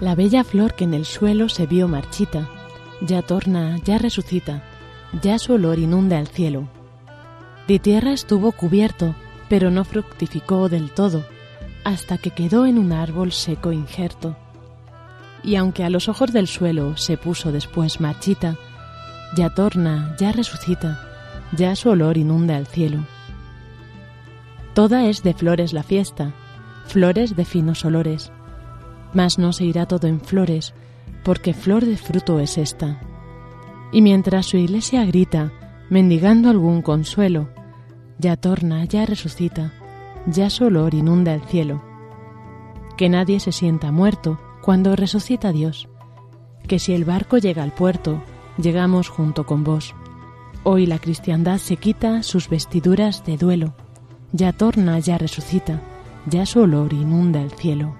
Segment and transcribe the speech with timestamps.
[0.00, 2.48] La bella flor que en el suelo se vio marchita,
[3.02, 4.62] ya torna, ya resucita,
[5.20, 6.68] ya su olor inunda el cielo.
[7.68, 9.14] De tierra estuvo cubierto,
[9.50, 11.22] pero no fructificó del todo,
[11.84, 14.36] hasta que quedó en un árbol seco injerto.
[15.42, 18.56] Y aunque a los ojos del suelo se puso después marchita,
[19.36, 20.98] ya torna, ya resucita,
[21.52, 23.04] ya su olor inunda el cielo.
[24.72, 26.32] Toda es de flores la fiesta,
[26.86, 28.32] flores de finos olores,
[29.12, 30.74] mas no se irá todo en flores,
[31.24, 33.00] porque flor de fruto es esta.
[33.92, 35.52] Y mientras su iglesia grita,
[35.88, 37.48] mendigando algún consuelo,
[38.18, 39.72] ya torna, ya resucita,
[40.26, 41.82] ya su olor inunda el cielo.
[42.96, 45.88] Que nadie se sienta muerto cuando resucita Dios,
[46.68, 48.22] que si el barco llega al puerto,
[48.58, 49.94] llegamos junto con vos.
[50.62, 53.74] Hoy la cristiandad se quita sus vestiduras de duelo,
[54.32, 55.80] ya torna, ya resucita,
[56.26, 57.94] ya su olor inunda el cielo.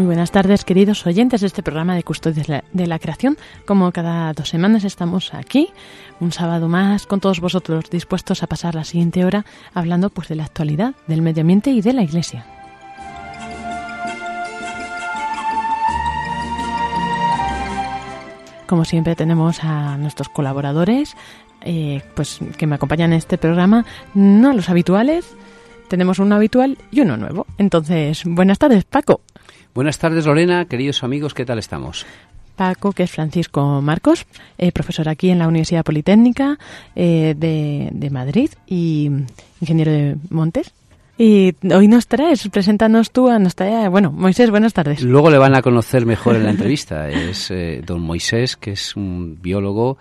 [0.00, 3.36] Muy buenas tardes, queridos oyentes de este programa de Custodios de la Creación.
[3.66, 5.68] Como cada dos semanas estamos aquí,
[6.20, 9.44] un sábado más, con todos vosotros dispuestos a pasar la siguiente hora
[9.74, 12.46] hablando pues de la actualidad, del medio ambiente y de la Iglesia.
[18.66, 21.14] Como siempre tenemos a nuestros colaboradores,
[21.60, 25.36] eh, pues que me acompañan en este programa, no los habituales,
[25.88, 27.46] tenemos uno habitual y uno nuevo.
[27.58, 29.20] Entonces, buenas tardes, Paco.
[29.74, 30.64] Buenas tardes, Lorena.
[30.64, 32.06] Queridos amigos, ¿qué tal estamos?
[32.56, 34.26] Paco, que es Francisco Marcos,
[34.58, 36.58] eh, profesor aquí en la Universidad Politécnica
[36.94, 39.10] eh, de, Madrid y
[39.60, 40.72] ingeniero de Montes.
[41.16, 43.88] Y hoy nos traes, preséntanos tú a nuestra...
[43.88, 45.02] Bueno, Moisés, buenas tardes.
[45.02, 47.08] Luego le van a conocer mejor en la entrevista.
[47.10, 49.98] Es eh, don Moisés, que es un biólogo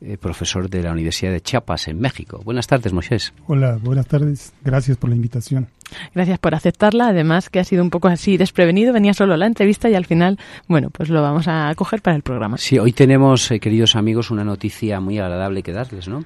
[0.00, 2.42] eh, profesor de la Universidad de Chiapas en México.
[2.44, 3.32] Buenas tardes, Moisés.
[3.46, 4.52] Hola, buenas tardes.
[4.62, 5.68] Gracias por la invitación.
[6.14, 7.08] Gracias por aceptarla.
[7.08, 8.92] Además, que ha sido un poco así desprevenido.
[8.92, 10.38] Venía solo la entrevista y al final,
[10.68, 12.58] bueno, pues lo vamos a coger para el programa.
[12.58, 16.24] Sí, hoy tenemos, eh, queridos amigos, una noticia muy agradable que darles, ¿no?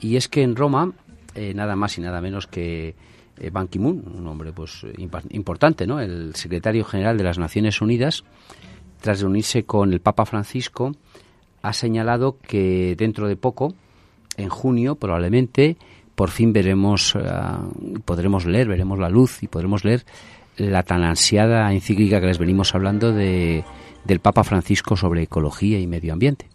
[0.00, 0.92] Y es que en Roma,
[1.34, 2.94] eh, nada más y nada menos que
[3.38, 4.86] eh, Ban Ki-moon, un hombre pues
[5.30, 6.00] importante, ¿no?
[6.00, 8.24] El secretario general de las Naciones Unidas,
[9.00, 10.92] tras reunirse con el Papa Francisco,
[11.62, 13.74] ha señalado que dentro de poco,
[14.36, 15.76] en junio probablemente,
[16.18, 20.04] por fin veremos, uh, podremos leer, veremos la luz y podremos leer
[20.56, 23.62] la tan ansiada encíclica que les venimos hablando de
[24.04, 26.46] del Papa Francisco sobre ecología y medio ambiente.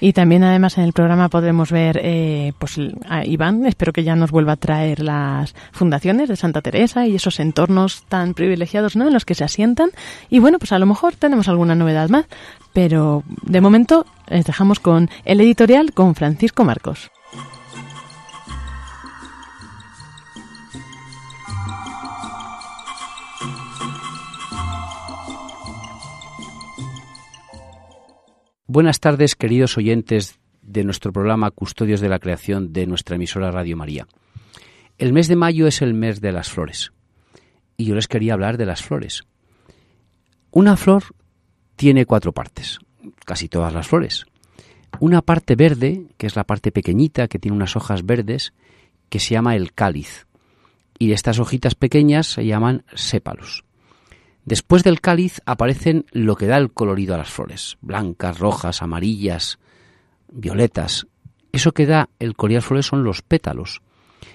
[0.00, 2.78] Y también además en el programa podremos ver eh, pues
[3.08, 7.16] a Iván, espero que ya nos vuelva a traer las fundaciones de Santa Teresa y
[7.16, 9.08] esos entornos tan privilegiados ¿no?
[9.08, 9.90] en los que se asientan.
[10.30, 12.26] Y bueno, pues a lo mejor tenemos alguna novedad más,
[12.72, 17.10] pero de momento les dejamos con el editorial con Francisco Marcos.
[28.74, 33.76] Buenas tardes, queridos oyentes de nuestro programa Custodios de la Creación de nuestra emisora Radio
[33.76, 34.08] María.
[34.98, 36.92] El mes de mayo es el mes de las flores
[37.76, 39.22] y yo les quería hablar de las flores.
[40.50, 41.04] Una flor
[41.76, 42.80] tiene cuatro partes,
[43.24, 44.26] casi todas las flores.
[44.98, 48.54] Una parte verde, que es la parte pequeñita, que tiene unas hojas verdes,
[49.08, 50.26] que se llama el cáliz.
[50.98, 53.62] Y estas hojitas pequeñas se llaman sépalos.
[54.44, 59.58] Después del cáliz aparecen lo que da el colorido a las flores, blancas, rojas, amarillas,
[60.30, 61.06] violetas.
[61.52, 63.80] Eso que da el colorido a las flores son los pétalos,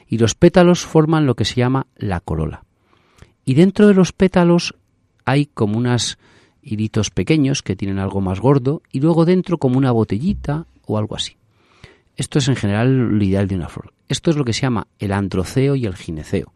[0.08, 2.64] y los pétalos forman lo que se llama la corola.
[3.46, 4.74] Y dentro de los pétalos
[5.26, 6.18] hay como unos
[6.64, 11.16] hilitos pequeños que tienen algo más gordo, y luego dentro como una botellita o algo
[11.16, 11.38] así.
[12.18, 13.94] Esto es en general lo ideal de una flor.
[14.10, 16.52] Esto es lo que se llama el androceo y el gineceo.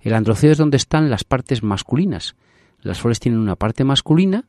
[0.00, 2.36] El androceo es donde están las partes masculinas,
[2.86, 4.44] las flores tienen una parte masculina,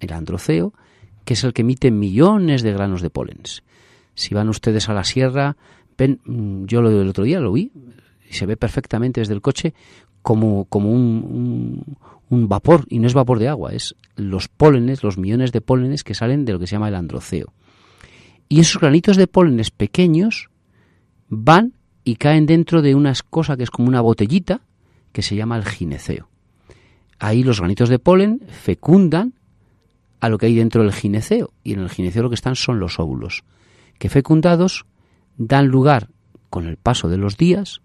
[0.00, 0.72] el androceo,
[1.24, 3.62] que es el que emite millones de granos de pólenes.
[4.14, 5.56] Si van ustedes a la sierra,
[5.98, 7.72] ven, mm, yo lo del otro día lo vi,
[8.28, 9.74] y se ve perfectamente desde el coche
[10.22, 11.96] como, como un,
[12.28, 16.04] un, vapor, y no es vapor de agua, es los pólenes, los millones de pólenes
[16.04, 17.52] que salen de lo que se llama el androceo.
[18.48, 20.50] Y esos granitos de pólenes pequeños
[21.28, 24.62] van y caen dentro de una cosa que es como una botellita
[25.12, 26.29] que se llama el gineceo
[27.20, 29.34] ahí los granitos de polen fecundan
[30.18, 31.52] a lo que hay dentro del gineceo.
[31.62, 33.44] Y en el gineceo lo que están son los óvulos,
[33.98, 34.86] que fecundados
[35.36, 36.08] dan lugar
[36.48, 37.80] con el paso de los días,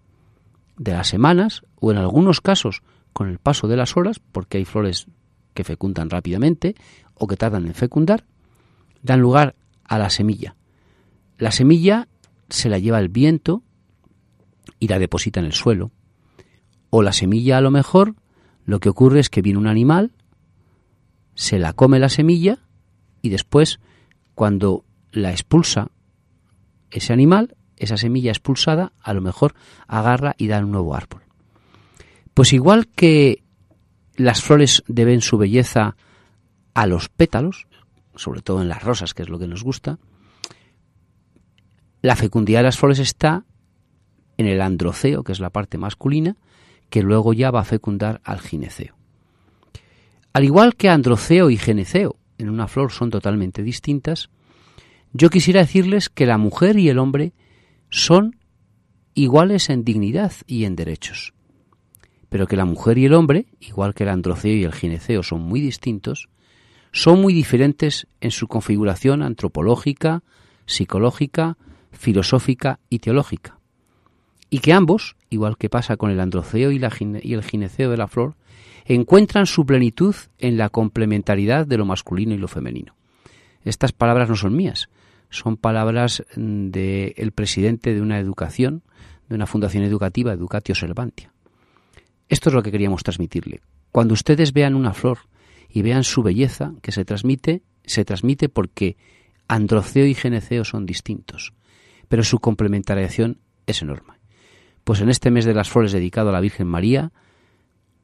[0.76, 4.64] de las semanas, o en algunos casos con el paso de las horas, porque hay
[4.64, 5.06] flores
[5.54, 6.74] que fecundan rápidamente
[7.14, 8.24] o que tardan en fecundar,
[9.02, 9.54] dan lugar
[9.84, 10.56] a la semilla.
[11.38, 12.08] La semilla
[12.48, 13.62] se la lleva el viento
[14.78, 15.92] y la deposita en el suelo.
[16.90, 18.14] O la semilla a lo mejor
[18.66, 20.12] lo que ocurre es que viene un animal,
[21.34, 22.58] se la come la semilla
[23.22, 23.80] y después,
[24.34, 25.90] cuando la expulsa
[26.90, 29.54] ese animal, esa semilla expulsada, a lo mejor
[29.86, 31.22] agarra y da un nuevo árbol.
[32.34, 33.44] Pues igual que
[34.16, 35.96] las flores deben su belleza
[36.74, 37.68] a los pétalos,
[38.16, 39.98] sobre todo en las rosas, que es lo que nos gusta,
[42.02, 43.44] la fecundidad de las flores está
[44.36, 46.36] en el androceo, que es la parte masculina,
[46.90, 48.94] que luego ya va a fecundar al gineceo.
[50.32, 54.28] Al igual que androceo y gineceo en una flor son totalmente distintas,
[55.12, 57.32] yo quisiera decirles que la mujer y el hombre
[57.88, 58.36] son
[59.14, 61.32] iguales en dignidad y en derechos,
[62.28, 65.40] pero que la mujer y el hombre, igual que el androceo y el gineceo son
[65.40, 66.28] muy distintos,
[66.92, 70.22] son muy diferentes en su configuración antropológica,
[70.66, 71.56] psicológica,
[71.92, 73.55] filosófica y teológica,
[74.50, 78.36] y que ambos igual que pasa con el androceo y, el gineceo de la flor,
[78.84, 82.94] encuentran su plenitud en la complementariedad de lo masculino y lo femenino.
[83.64, 84.88] Estas palabras no son mías,
[85.28, 88.82] son palabras mm, del presidente de una educación,
[89.28, 91.32] de una fundación educativa, Educatio Servantia.
[92.28, 93.60] Esto es lo que queríamos transmitirle.
[93.90, 95.18] Cuando ustedes vean una flor
[95.68, 98.96] y vean su belleza que se transmite, se transmite porque
[99.48, 101.54] androceo y gineceo son distintos,
[102.08, 104.15] pero su complementarización es enorme
[104.86, 107.10] pues en este mes de las flores dedicado a la Virgen María,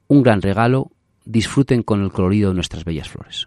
[0.09, 0.91] un gran regalo,
[1.25, 3.47] disfruten con el colorido de nuestras bellas flores.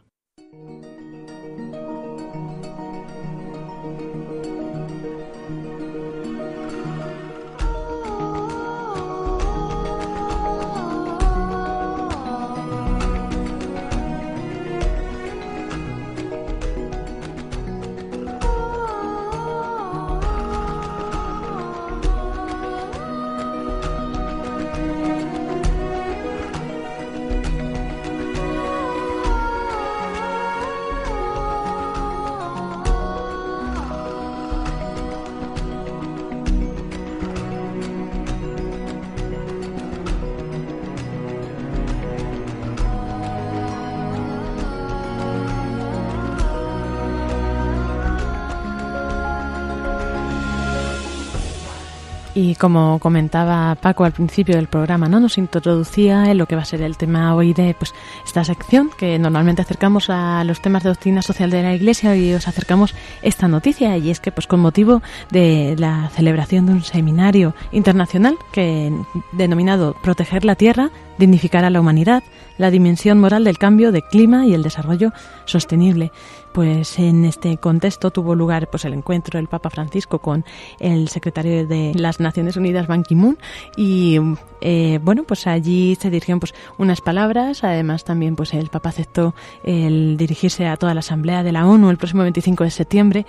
[52.38, 55.22] Y como comentaba Paco al principio del programa, ¿no?
[55.22, 57.94] Nos introducía en lo que va a ser el tema hoy de pues
[58.26, 62.34] esta sección que normalmente acercamos a los temas de doctrina social de la Iglesia y
[62.34, 65.02] os acercamos esta noticia y es que pues con motivo
[65.32, 68.92] de la celebración de un seminario internacional que
[69.32, 72.22] denominado Proteger la Tierra, dignificar a la humanidad,
[72.58, 75.14] la dimensión moral del cambio de clima y el desarrollo
[75.46, 76.12] sostenible
[76.56, 80.46] pues en este contexto tuvo lugar pues el encuentro del Papa Francisco con
[80.80, 83.38] el secretario de las Naciones Unidas Ban Ki-moon
[83.76, 84.18] y
[84.62, 87.66] eh, bueno pues allí se dirigieron pues unas palabras.
[87.66, 89.36] Además también pues el Papa aceptó
[89.66, 93.26] el dirigirse a toda la Asamblea de la ONU el próximo 25 de septiembre.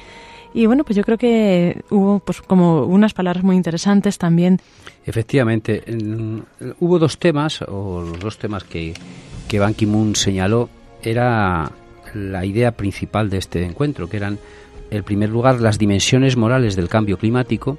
[0.54, 4.60] Y bueno pues yo creo que hubo pues como unas palabras muy interesantes también.
[5.04, 5.82] Efectivamente
[6.78, 8.94] hubo dos temas o los dos temas que
[9.48, 10.68] que Ban Ki-moon señaló.
[11.02, 11.72] Era
[12.16, 14.38] la idea principal de este encuentro, que eran,
[14.90, 17.78] en primer lugar, las dimensiones morales del cambio climático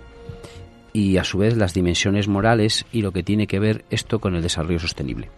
[0.94, 4.36] y, a su vez, las dimensiones morales y lo que tiene que ver esto con
[4.36, 5.30] el desarrollo sostenible.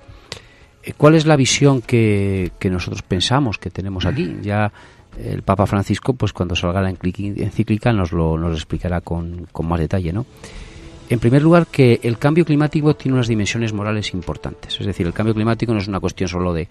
[0.84, 4.38] Eh, ¿Cuál es la visión que, nosotros pensamos que tenemos aquí?
[4.41, 4.72] Ya
[5.18, 9.79] el Papa Francisco, pues cuando salga la encíclica, nos lo, nos explicará con, con más
[9.79, 10.25] detalle, ¿no?
[11.10, 14.79] En primer lugar, que el cambio climático tiene unas dimensiones morales importantes.
[14.79, 16.70] Es decir, el cambio climático no es una cuestión solo de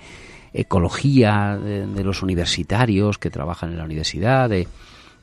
[0.52, 4.69] ecología de, los universitarios que trabajan en la universidad, de,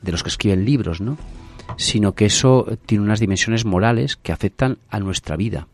[0.02, 1.18] de los que escriben libros, ¿no?
[1.78, 5.68] sino que eso tiene unas dimensiones morales que afectan a nuestra vida,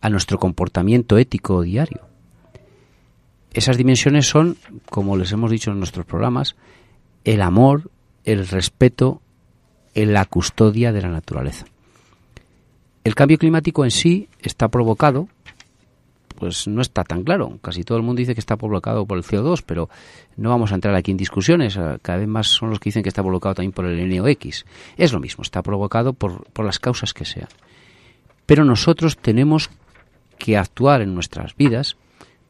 [0.00, 2.02] a nuestro comportamiento ético diario.
[3.52, 4.56] Esas dimensiones son,
[4.90, 6.56] como les hemos dicho en nuestros programas,
[7.24, 7.90] el amor,
[8.24, 9.22] el respeto,
[9.94, 11.64] la custodia de la naturaleza.
[13.02, 15.28] El cambio climático en sí está provocado
[16.36, 17.58] pues no está tan claro.
[17.62, 19.88] Casi todo el mundo dice que está provocado por el CO2, pero
[20.36, 21.76] no vamos a entrar aquí en discusiones.
[21.76, 24.64] Ah, cada vez más son los que dicen que está provocado también por el NOx.
[24.96, 27.48] Es lo mismo, está provocado por, por las causas que sean.
[28.46, 29.70] Pero nosotros tenemos
[30.38, 31.96] que actuar en nuestras vidas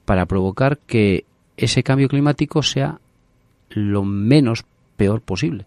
[0.04, 1.24] para provocar que
[1.56, 3.00] ese cambio climático sea
[3.70, 4.64] lo menos
[4.96, 5.66] peor posible.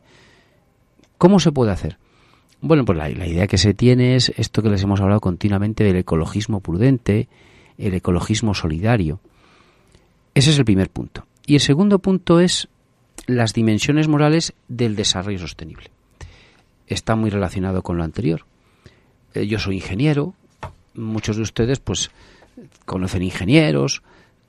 [1.17, 1.97] ¿Cómo se puede hacer?
[2.61, 5.95] Bueno, pues la idea que se tiene es esto que les hemos hablado continuamente del
[5.95, 7.29] ecologismo prudente,
[7.79, 9.19] el ecologismo solidario.
[10.35, 11.25] Ese es el primer punto.
[11.45, 12.67] Y el segundo punto es
[13.25, 15.89] las dimensiones morales del desarrollo sostenible.
[16.87, 18.45] Está muy relacionado con lo anterior.
[19.33, 20.33] Eh, yo soy ingeniero,
[20.93, 22.11] muchos de ustedes pues
[22.85, 24.03] conocen ingenieros,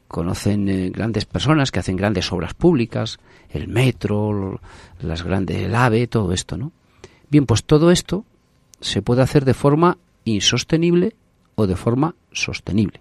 [0.09, 3.19] conocen eh, grandes personas que hacen grandes obras públicas,
[3.51, 4.61] el metro,
[5.01, 6.73] las grandes, el AVE, todo esto, ¿no?
[7.29, 8.25] Bien, pues todo esto
[8.81, 11.15] se puede hacer de forma insostenible
[11.55, 13.01] o de forma sostenible.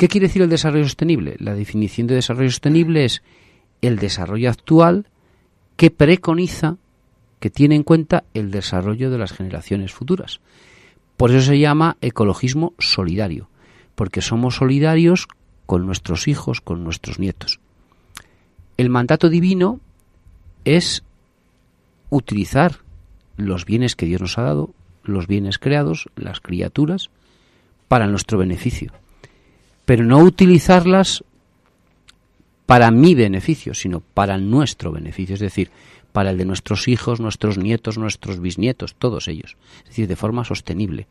[0.00, 1.36] ¿Qué quiere decir el desarrollo sostenible?
[1.40, 3.22] La definición de desarrollo sostenible es
[3.82, 5.04] el desarrollo actual
[5.76, 6.78] que preconiza,
[7.38, 10.40] que tiene en cuenta el desarrollo de las generaciones futuras.
[11.18, 13.50] Por eso se llama ecologismo solidario,
[13.94, 15.28] porque somos solidarios
[15.66, 17.60] con nuestros hijos, con nuestros nietos.
[18.78, 19.80] El mandato divino
[20.64, 21.04] es
[22.08, 22.78] utilizar
[23.36, 27.10] los bienes que Dios nos ha dado, los bienes creados, las criaturas,
[27.86, 28.94] para nuestro beneficio
[29.90, 31.24] pero no utilizarlas
[32.64, 35.72] para mi beneficio, sino para nuestro beneficio, es decir,
[36.12, 40.44] para el de nuestros hijos, nuestros nietos, nuestros bisnietos, todos ellos, es decir, de forma
[40.44, 41.08] sostenible,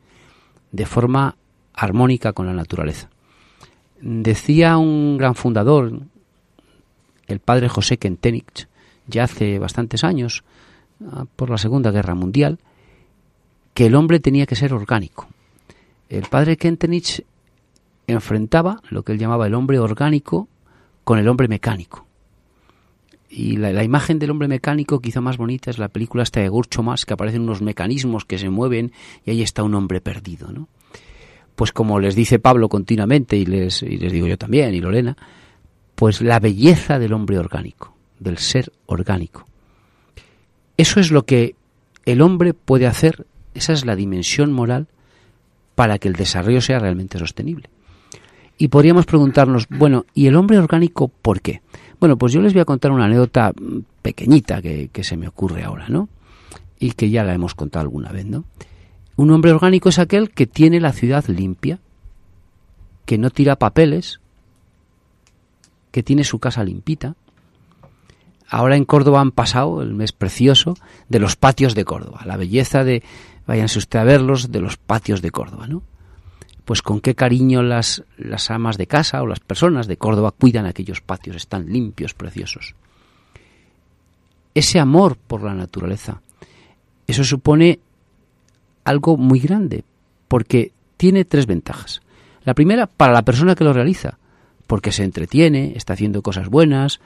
[0.71, 1.35] de forma
[1.73, 3.09] armónica con la naturaleza.
[3.99, 5.99] Decía un gran fundador,
[7.27, 8.69] el padre José Kentenich,
[9.07, 10.45] ya hace bastantes años,
[11.05, 12.59] ah, por la Segunda Guerra Mundial,
[13.73, 15.27] que el hombre tenía que ser orgánico.
[16.07, 17.25] El padre Kentenich
[18.13, 20.47] enfrentaba lo que él llamaba el hombre orgánico
[21.03, 22.05] con el hombre mecánico.
[23.29, 26.81] Y la, imagen del hombre mecánico quizá más bonita es la película esta de Gurcho
[26.81, 28.91] Más, que aparecen unos mecanismos que se mueven
[29.23, 30.67] y ahí está un hombre perdido, ¿no?
[31.55, 35.15] Pues como les dice Pablo continuamente y les, y les digo yo también y Lorena,
[35.93, 39.45] pues la belleza del hombre orgánico, del ser orgánico.
[40.77, 41.55] Eso es lo que
[42.05, 44.87] el hombre puede hacer, esa es la dimensión moral
[45.75, 47.69] para que el desarrollo sea realmente sostenible.
[48.61, 51.61] Y podríamos preguntarnos, bueno, ¿y el hombre orgánico por qué?
[51.97, 55.63] Bueno, pues yo les voy a contar una anécdota mm, pequeñita que, se me ocurre
[55.63, 56.09] ahora, ¿no?
[56.77, 58.43] Y que ya la hemos contado alguna vez, ¿no?
[59.15, 61.79] Un hombre orgánico es aquel que tiene la ciudad limpia,
[63.05, 64.19] que no tira papeles,
[65.91, 67.15] que tiene su casa limpita.
[68.49, 70.75] Ahora en Córdoba han pasado el mes precioso
[71.07, 73.03] de los patios de Córdoba, la belleza de,
[73.47, 75.81] váyanse usted a verlos, de los patios de Córdoba, ¿no?
[76.69, 80.67] Pues con qué cariño las, las amas de casa o las personas de Córdoba cuidan
[80.67, 82.75] aquellos patios, están limpios, preciosos.
[84.53, 86.21] Ese amor por la naturaleza,
[87.07, 87.79] eso supone
[88.83, 89.83] algo muy grande,
[90.27, 92.03] porque tiene tres ventajas.
[92.43, 94.19] La primera, para la persona que lo realiza,
[94.67, 96.99] porque se entretiene, está haciendo cosas buenas.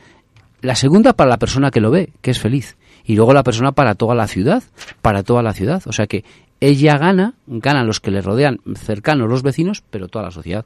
[0.59, 2.75] La segunda, para la persona que lo ve, que es feliz.
[3.05, 4.61] Y luego la persona para toda la ciudad,
[5.01, 5.81] para toda la ciudad.
[5.85, 6.25] O sea que
[6.65, 10.65] ella gana, ganan los que le rodean cercanos, los vecinos, pero toda la sociedad.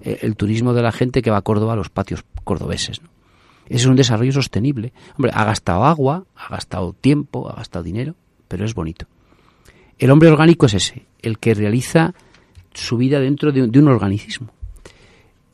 [0.00, 3.00] Eh, el turismo de la gente que va a Córdoba a los patios cordobeses.
[3.66, 4.92] Ese es un desarrollo sostenible.
[5.16, 8.16] Hombre, ha gastado agua, ha gastado tiempo, ha gastado dinero,
[8.48, 9.06] pero es bonito.
[10.00, 12.12] El hombre orgánico es ese, el que realiza
[12.74, 14.50] su vida dentro de, un organicismo.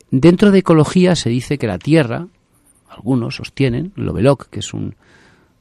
[0.09, 2.27] Dentro de ecología se dice que la Tierra,
[2.89, 4.95] algunos sostienen, Lovelock, que es un,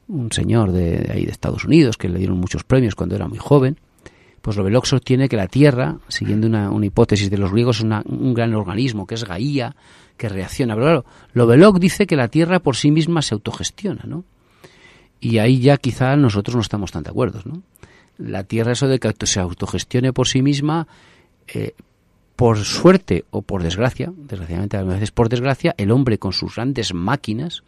[0.09, 3.39] un señor de, ahí de Estados Unidos, que le dieron muchos premios cuando era muy
[3.39, 3.77] joven,
[4.42, 8.52] pues Lovelock sostiene que la Tierra, siguiendo una, hipótesis de los griegos, es un gran
[8.54, 9.76] organismo, que es Gaía,
[10.16, 10.75] que reacciona.
[10.75, 14.25] Pero claro, Lovelock dice que la Tierra por sí misma se autogestiona, ¿no?
[15.20, 17.62] Y ahí ya quizá nosotros no estamos tan de acuerdo, ¿no?
[18.18, 20.88] La Tierra, eso de que se autogestione por sí misma,
[21.46, 21.75] eh,
[22.34, 26.92] por suerte o por desgracia, desgraciadamente a veces por desgracia, el hombre con sus grandes
[26.92, 27.62] máquinas,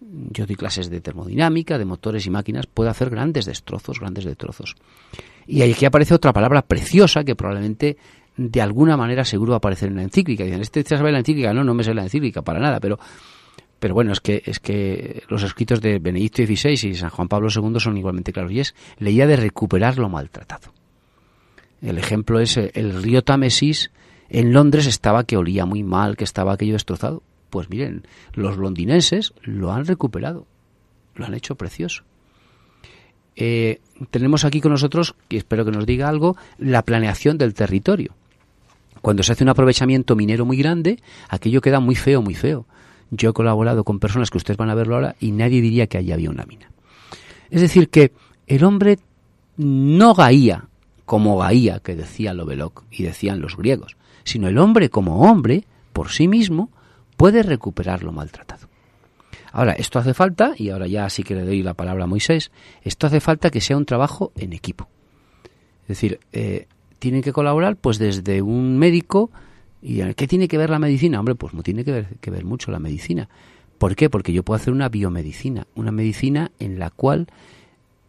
[0.00, 4.76] yo doy clases de termodinámica, de motores y máquinas, puede hacer grandes destrozos, grandes destrozos.
[5.46, 7.96] Y aquí aparece otra palabra preciosa que probablemente
[8.36, 10.44] de alguna manera seguro va a aparecer en la encíclica.
[10.44, 11.52] Dicen, ¿este te sabe la encíclica?
[11.52, 12.98] No, no me sé la encíclica para nada, pero
[13.80, 17.48] pero bueno, es que, es que los escritos de Benedicto XVI y San Juan Pablo
[17.48, 18.52] II son igualmente claros.
[18.52, 20.72] Y es leía de recuperar lo maltratado.
[21.80, 23.90] El ejemplo es eh, el río Támesis
[24.28, 27.22] en Londres estaba que olía muy mal, que estaba aquello destrozado.
[27.50, 30.46] Pues miren, los londinenses lo han recuperado,
[31.14, 32.04] lo han hecho precioso.
[33.36, 38.14] Eh, tenemos aquí con nosotros, y espero que nos diga algo, la planeación del territorio.
[39.00, 42.66] Cuando se hace un aprovechamiento minero muy grande, aquello queda muy feo, muy feo.
[43.10, 45.98] Yo he colaborado con personas que ustedes van a verlo ahora y nadie diría que
[45.98, 46.70] allí había una mina.
[47.50, 48.12] Es decir, que
[48.46, 48.98] el hombre
[49.56, 50.68] no gaía
[51.06, 56.10] como gaía, que decía Lovelock y decían los griegos, sino el hombre como hombre, por
[56.10, 56.70] sí mismo,
[57.20, 58.66] puede recuperar lo maltratado.
[59.52, 62.50] Ahora, esto hace falta, y ahora ya sí que le doy la palabra a Moisés,
[62.80, 64.88] esto hace falta que sea un trabajo en equipo.
[65.82, 66.66] Es decir, eh,
[66.98, 69.30] tienen que colaborar pues desde un médico,
[69.82, 71.20] ¿y qué tiene que ver la medicina?
[71.20, 73.28] Hombre, pues no tiene que ver, que ver mucho la medicina.
[73.76, 74.08] ¿Por qué?
[74.08, 77.26] Porque yo puedo hacer una biomedicina, una medicina en la cual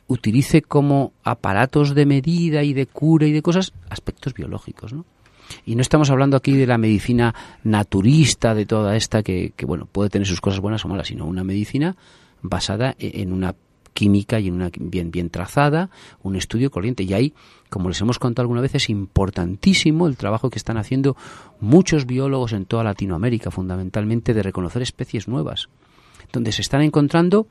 [0.08, 5.06] utilice como aparatos de medida y de cura y de cosas aspectos biológicos, ¿no?
[5.66, 7.34] Y no estamos hablando aquí de la medicina
[7.64, 11.44] naturista, de toda esta que, bueno, puede tener sus cosas buenas o malas, sino una
[11.44, 11.96] medicina
[12.42, 13.56] basada e, en una
[13.94, 15.90] química y en una bien, bien trazada,
[16.24, 17.04] un estudio corriente.
[17.04, 17.34] Y ahí,
[17.70, 21.16] como les hemos contado alguna vez, es importantísimo el trabajo que están haciendo
[21.60, 25.70] muchos biólogos en toda Latinoamérica, fundamentalmente de reconocer especies nuevas,
[26.32, 27.48] donde se están encontrando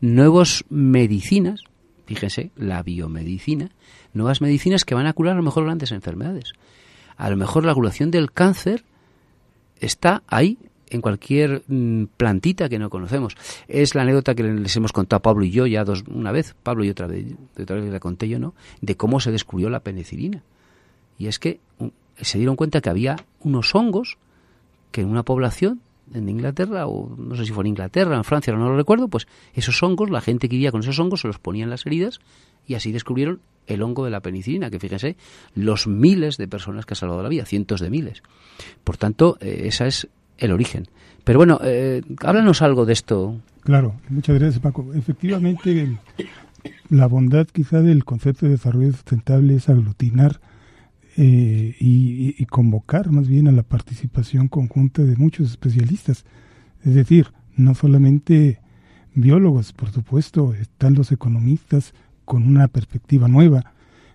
[0.00, 1.64] nuevas medicinas,
[2.06, 3.70] fíjense, la biomedicina,
[4.14, 6.54] nuevas medicinas que van a curar a lo mejor grandes enfermedades
[7.22, 8.82] a lo mejor la curación del cáncer
[9.78, 10.58] está ahí
[10.90, 13.36] en cualquier mm, plantita que no conocemos.
[13.68, 16.82] Es la anécdota que les hemos contado Pablo y yo ya dos, una vez, Pablo
[16.82, 18.54] y otra vez, otra vez la conté yo, ¿no?
[18.80, 20.42] De cómo se descubrió la penicilina.
[21.16, 21.60] Y es que
[22.16, 24.18] se dieron cuenta que había unos hongos
[24.90, 25.80] que en una población
[26.12, 29.28] en Inglaterra, o no sé si fue en Inglaterra, en Francia, no lo recuerdo, pues
[29.54, 32.18] esos hongos, la gente que vivía con esos hongos se los ponía en las heridas
[32.66, 35.16] y así descubrieron el hongo de la penicilina, que fíjense,
[35.54, 38.22] los miles de personas que ha salvado la vida, cientos de miles.
[38.84, 40.88] Por tanto, eh, esa es el origen.
[41.24, 43.40] Pero bueno, eh, háblanos algo de esto.
[43.62, 44.92] Claro, muchas gracias Paco.
[44.94, 45.96] Efectivamente,
[46.88, 50.40] la bondad quizá del concepto de desarrollo sustentable es aglutinar
[51.16, 56.24] eh, y, convocar más bien a la participación conjunta de muchos especialistas.
[56.84, 58.60] Es decir, no solamente
[59.14, 61.94] biólogos, por supuesto, están los economistas,
[62.32, 63.74] con una perspectiva nueva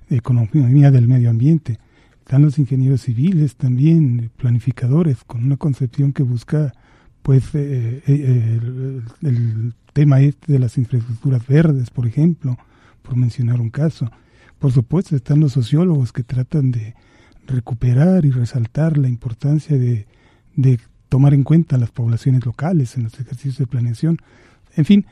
[0.09, 1.77] de economía del medio ambiente.
[2.21, 6.73] Están los ingenieros civiles también, planificadores, con una concepción que busca
[7.21, 8.59] pues eh, eh,
[9.21, 12.57] el, tema este de las infraestructuras verdes, por ejemplo,
[13.03, 14.09] por mencionar un caso.
[14.57, 16.95] Por supuesto están los sociólogos que tratan de
[17.45, 20.07] recuperar y resaltar la importancia de,
[20.55, 24.17] de tomar en cuenta las poblaciones locales en los ejercicios de planeación.
[24.75, 25.05] En fin,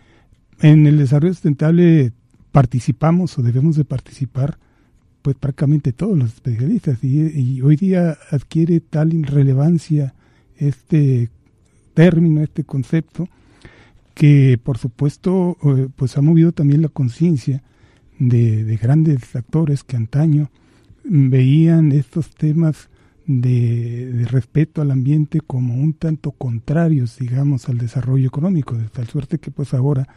[0.59, 2.13] en el desarrollo sustentable
[2.55, 4.57] participamos o debemos de participar
[5.21, 7.03] pues prácticamente todos los especialistas.
[7.03, 10.13] Y, hoy día adquiere tal relevancia
[10.55, 11.29] este
[11.93, 13.27] término, este concepto,
[14.13, 17.61] que por supuesto eh, pues ha movido también la conciencia
[18.19, 20.49] de, grandes actores que antaño
[21.03, 22.87] veían estos temas
[23.27, 29.09] de, de, respeto al ambiente como un tanto contrarios, digamos, al desarrollo económico, de tal
[29.09, 30.07] suerte que pues ahora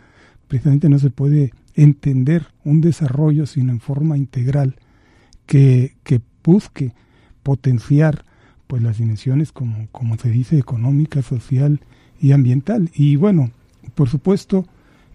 [0.47, 4.77] precisamente no se puede entender un desarrollo sino en forma integral
[5.47, 6.93] que, que busque
[7.43, 8.25] potenciar
[8.67, 11.81] pues las dimensiones como, como se dice económica, social
[12.21, 12.91] y ambiental.
[12.95, 13.51] Y bueno,
[13.95, 14.67] por supuesto,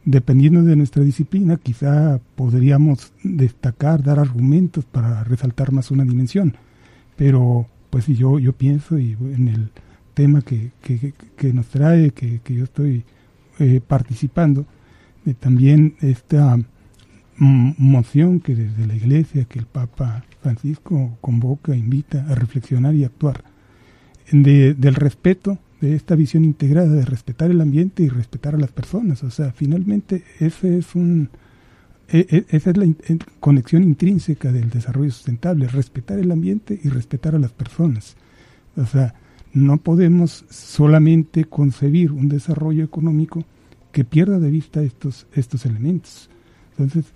[0.06, 6.56] dependiendo de nuestra disciplina, quizá podríamos destacar, dar argumentos para resaltar más una dimensión.
[7.16, 9.70] Pero pues yo, yo pienso y en el
[10.14, 13.04] tema que, que, nos trae, que, yo estoy
[13.60, 14.66] eh, participando,
[15.40, 16.58] también esta
[17.38, 23.44] moción que desde la Iglesia, que el Papa Francisco convoca, invita a reflexionar y actuar,
[24.32, 28.72] de, del respeto, de esta visión integrada, de respetar el ambiente y respetar a las
[28.72, 29.24] personas.
[29.24, 31.30] O sea, finalmente ese es un,
[32.08, 32.88] e, e, esa es la
[33.40, 38.16] conexión intrínseca del desarrollo sustentable, respetar el ambiente y respetar a las personas.
[38.78, 39.16] O sea,
[39.54, 43.44] no podemos solamente concebir un desarrollo económico
[43.94, 46.30] que pierda de vista estos, estos elementos.
[46.72, 47.14] Entonces,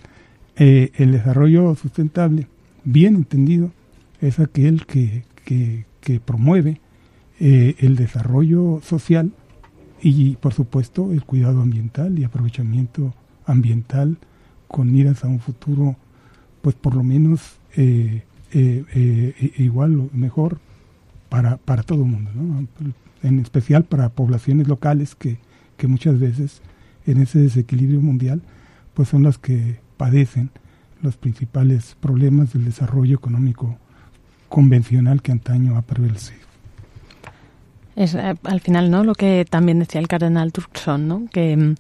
[0.56, 2.48] eh, el desarrollo sustentable,
[2.86, 3.72] bien entendido,
[4.22, 5.86] es aquel que, que,
[6.24, 6.80] promueve
[7.40, 9.34] eh, el desarrollo social
[10.02, 13.14] y, por supuesto, el cuidado ambiental y aprovechamiento
[13.46, 14.18] ambiental
[14.70, 15.98] con miras a un futuro,
[16.62, 18.24] pues por lo menos eh,
[19.58, 20.60] igual o mejor
[21.28, 22.68] para, para todo el mundo, ¿no?
[23.24, 25.38] en especial para poblaciones locales que,
[25.78, 26.62] que muchas veces
[27.06, 28.42] en ese desequilibrio mundial
[28.94, 30.50] pues son las que padecen
[31.02, 33.78] los principales problemas del desarrollo económico
[34.50, 36.48] convencional que antaño ha prevalecido.
[37.96, 39.04] Es eh, al final, ¿no?
[39.04, 41.26] Lo que también decía el cardenal Turkson, ¿no?
[41.32, 41.76] Que mm,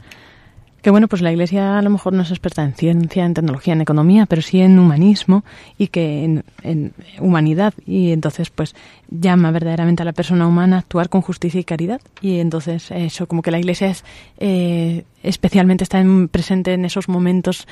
[0.82, 3.74] que bueno, pues la Iglesia a lo mejor no es experta en ciencia, en tecnología,
[3.74, 5.44] en economía, pero sí en humanismo
[5.78, 6.24] y que
[6.64, 7.74] en, humanidad.
[7.86, 8.76] Y entonces, pues
[9.10, 12.02] llama verdaderamente a la persona humana a actuar con justicia y caridad.
[12.22, 14.04] Y entonces, eso, como que la Iglesia es
[14.38, 17.68] eh, especialmente está presente en esos momentos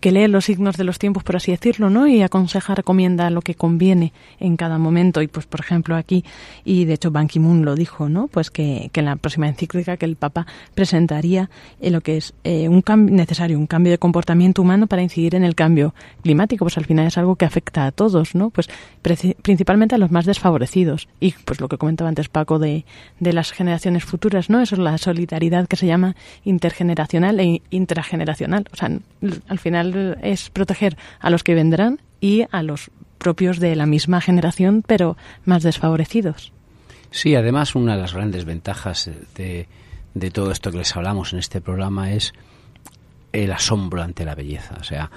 [0.00, 2.06] que lee los signos de los tiempos, por así decirlo, ¿no?
[2.06, 5.22] Y aconseja, recomienda lo que conviene en cada momento.
[5.22, 6.24] Y pues, por ejemplo, aquí,
[6.64, 8.28] y de hecho Ban Ki-moon lo dijo, ¿no?
[8.28, 12.34] Pues que, que, en la próxima encíclica que el Papa presentaría eh, lo que es
[12.44, 16.64] eh, un cambio necesario, un cambio de comportamiento humano para incidir en el cambio climático.
[16.64, 18.50] Pues al final es algo que afecta a todos, ¿no?
[18.50, 18.68] Pues
[19.42, 21.08] principalmente a los más desfavorecidos.
[21.20, 22.84] Y pues lo que comentaba antes Paco de,
[23.20, 24.60] de las generaciones futuras, ¿no?
[24.60, 28.66] Eso es la solidaridad que se llama intergeneracional e intrageneracional.
[28.72, 28.90] O sea,
[29.48, 29.87] al final
[30.22, 35.16] es proteger a los que vendrán y a los propios de la misma generación, pero
[35.44, 36.52] más desfavorecidos.
[37.10, 39.66] Sí, además una de las grandes ventajas de,
[40.14, 42.32] de todo esto que les hablamos en este programa es
[43.32, 44.76] el asombro ante la belleza.
[44.80, 45.10] O sea,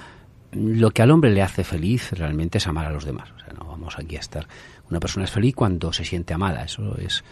[0.52, 3.30] lo que al hombre le hace feliz realmente es amar a los demás.
[3.36, 4.46] O sea, no vamos aquí a estar.
[4.90, 6.64] Una persona es feliz cuando se siente amada.
[6.64, 7.24] Eso es.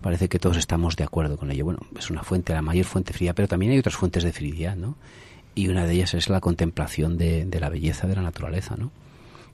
[0.00, 1.64] Parece que todos estamos de acuerdo con ello.
[1.64, 4.76] Bueno, es una fuente, la mayor fuente fría, pero también hay otras fuentes de felicidad,
[4.76, 4.96] ¿no?
[5.54, 8.90] Y una de ellas es la contemplación de, la belleza de la naturaleza, ¿no?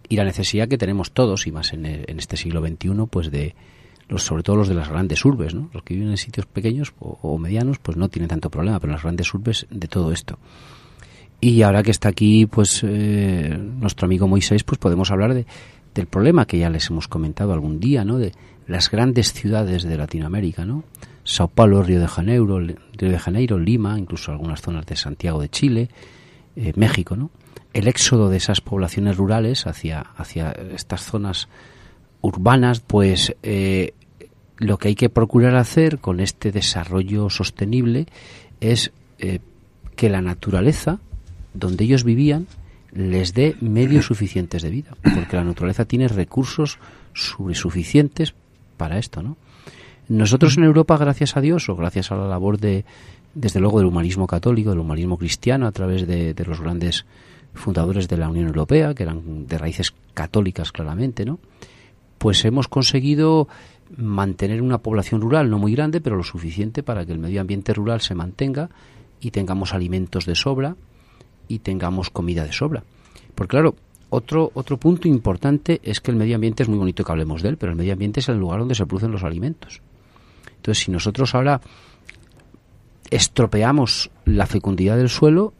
[0.08, 3.54] Y la necesidad que tenemos todos, y más en, este siglo XXI, pues de,
[4.08, 5.68] los, sobre todo los de las grandes urbes, ¿no?
[5.72, 9.02] Los que viven en sitios pequeños o, medianos, pues no tienen tanto problema, pero las
[9.02, 10.38] grandes urbes de todo esto.
[11.40, 15.46] Y ahora que está aquí, pues eh, nuestro amigo Moisés, pues podemos hablar de,
[15.94, 18.18] del problema que ya les hemos comentado algún día, ¿no?
[18.18, 18.32] De
[18.68, 20.84] las grandes ciudades de Latinoamérica, ¿no?
[21.24, 25.88] Sao Paulo, Río de Janeiro, de Janeiro, Lima, incluso algunas zonas de Santiago de Chile,
[26.54, 27.30] eh, México, ¿no?
[27.72, 31.48] El éxodo de esas poblaciones rurales hacia, hacia estas zonas
[32.20, 33.94] urbanas, pues eh,
[34.58, 38.06] lo que hay que procurar hacer con este desarrollo sostenible
[38.60, 39.40] es eh,
[39.96, 40.98] que la naturaleza,
[41.54, 42.46] donde ellos vivían,
[42.92, 46.78] les dé medios suficientes de vida, porque la naturaleza tiene recursos
[47.12, 48.34] suficientes
[48.78, 49.36] para esto, ¿no?
[50.08, 52.86] Nosotros en Europa, gracias a Dios, o gracias a la labor de,
[53.34, 57.04] desde luego, del humanismo católico, del humanismo cristiano, a través de, los grandes
[57.52, 61.38] fundadores de la Unión Europea, que eran de raíces católicas claramente, ¿no?
[62.16, 63.48] Pues hemos conseguido
[63.96, 67.74] mantener una población rural no muy grande, pero lo suficiente para que el medio ambiente
[67.74, 68.70] rural se mantenga
[69.20, 70.76] y tengamos alimentos de sobra
[71.48, 72.82] y tengamos comida de sobra.
[73.34, 73.76] Porque claro,
[74.10, 77.50] otro, otro punto importante es que el medio ambiente es muy bonito que hablemos de
[77.50, 79.82] él, pero el medio ambiente es el lugar donde se producen los alimentos.
[80.56, 81.60] Entonces, si nosotros ahora
[83.10, 85.52] estropeamos la fecundidad del suelo,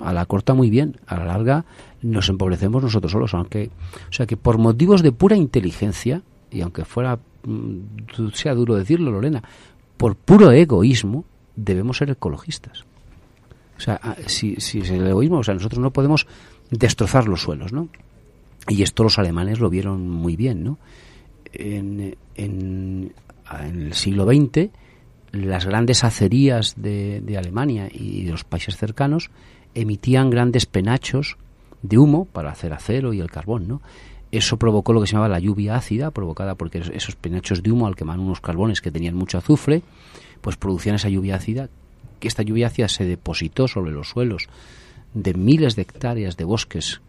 [0.00, 1.64] a la corta muy bien, a la larga
[2.02, 3.70] nos empobrecemos nosotros solos, aunque,
[4.08, 9.10] o sea que por motivos de pura inteligencia, y aunque fuera mm, sea duro decirlo,
[9.10, 9.42] Lorena,
[9.96, 11.24] por puro egoísmo
[11.56, 12.84] debemos ser ecologistas.
[13.76, 16.26] O sea, ah, si, si es el egoísmo, o sea, nosotros no podemos
[16.70, 17.88] destrozar los suelos, ¿no?
[18.68, 20.78] Y esto los alemanes lo vieron muy bien, ¿no?
[21.52, 23.12] En, en,
[23.62, 24.70] el siglo XX,
[25.32, 29.30] las grandes acerías de, Alemania y de los países cercanos
[29.74, 31.38] emitían grandes penachos
[31.82, 33.80] de humo para hacer acero y el carbón, ¿no?
[34.30, 37.86] Eso provocó lo que se llamaba la lluvia ácida, provocada porque esos penachos de humo
[37.86, 39.82] al quemar unos carbones que tenían mucho azufre,
[40.42, 41.70] pues producían esa lluvia ácida,
[42.20, 44.48] que esta lluvia ácida se depositó sobre los suelos
[45.14, 47.00] de miles de hectáreas de bosques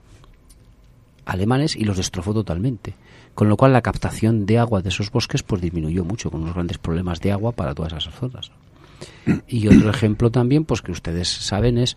[1.26, 2.96] alemanes y los destrozó totalmente.
[3.36, 6.56] Con lo cual la captación de agua de esos bosques pues disminuyó mucho, con unos
[6.56, 8.52] grandes problemas de agua para todas esas zonas.
[9.48, 11.96] Y otro ejemplo también, pues que ustedes saben, es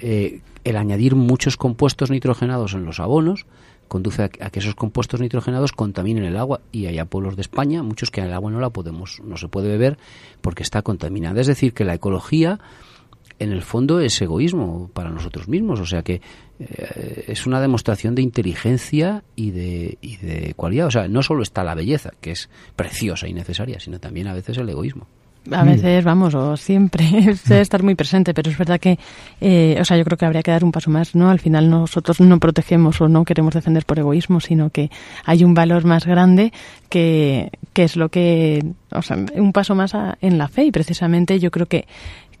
[0.00, 3.46] eh, el añadir muchos compuestos nitrogenados en los abonos,
[3.88, 8.10] conduce a, que esos compuestos nitrogenados contaminen el agua y hay pueblos de España, muchos
[8.10, 9.98] que el agua no la podemos, no se puede beber
[10.40, 11.40] porque está contaminada.
[11.40, 12.60] Es decir, que la ecología
[13.38, 16.20] en el fondo es egoísmo para nosotros mismos, o sea que
[16.60, 20.86] eh, es una demostración de inteligencia y de, y de cualidad.
[20.86, 24.34] O sea, no solo está la belleza, que es preciosa y necesaria, sino también a
[24.34, 25.06] veces el egoísmo.
[25.50, 27.04] A veces, vamos, o siempre
[27.46, 28.98] debe estar muy presente, pero es verdad que,
[29.40, 31.30] eh, o sea, yo creo que habría que dar un paso más, ¿no?
[31.30, 34.90] Al final nosotros no protegemos o no queremos defender por egoísmo, sino que
[35.24, 36.52] hay un valor más grande
[36.90, 41.38] que, que es lo que, o sea, un paso más en la fe y precisamente
[41.38, 41.86] yo creo que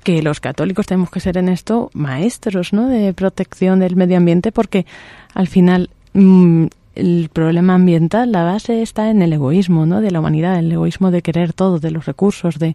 [0.02, 2.88] que los católicos tenemos que ser en esto maestros, ¿no?
[2.88, 4.86] De protección del medio ambiente porque
[5.34, 10.00] al final mm, el problema ambiental, la base está en el egoísmo, ¿no?
[10.00, 12.74] De la humanidad, el egoísmo de querer todo, de los recursos, de,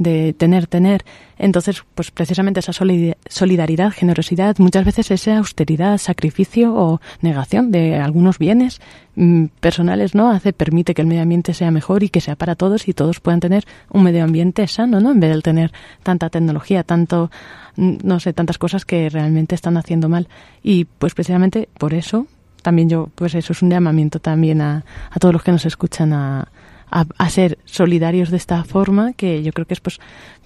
[0.00, 1.04] de tener, tener.
[1.36, 8.38] Entonces, pues precisamente esa solidaridad, generosidad, muchas veces esa austeridad, sacrificio o negación de algunos
[8.38, 8.80] bienes
[9.14, 10.30] mm, personales, ¿no?
[10.30, 13.20] Hace, permite que el medio ambiente sea mejor y que sea para todos y todos
[13.20, 15.10] puedan tener un medio ambiente sano, ¿no?
[15.10, 15.70] En vez de tener
[16.02, 17.30] tanta tecnología, tanto,
[17.76, 20.28] mm, no sé, tantas cosas que realmente están haciendo mal.
[20.62, 22.26] Y pues precisamente por eso
[22.62, 26.14] también yo, pues eso es un llamamiento también a, a todos los que nos escuchan
[26.14, 26.48] a,
[26.90, 30.00] a, ser solidarios de esta forma, que yo creo que es pues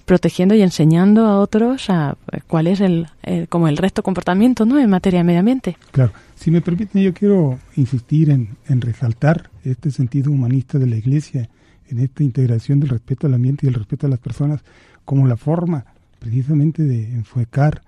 [0.05, 3.09] protegiendo y enseñando a otros a cuál es el,
[3.49, 4.79] como el resto comportamiento ¿no?
[4.79, 5.77] en materia de medio ambiente.
[5.93, 10.97] Claro, si me permiten, yo quiero insistir en, en resaltar este sentido humanista de la
[10.97, 11.49] Iglesia,
[11.89, 14.61] en esta integración del respeto al ambiente y el respeto a las personas
[15.05, 15.85] como la forma
[16.19, 17.83] precisamente de enfocar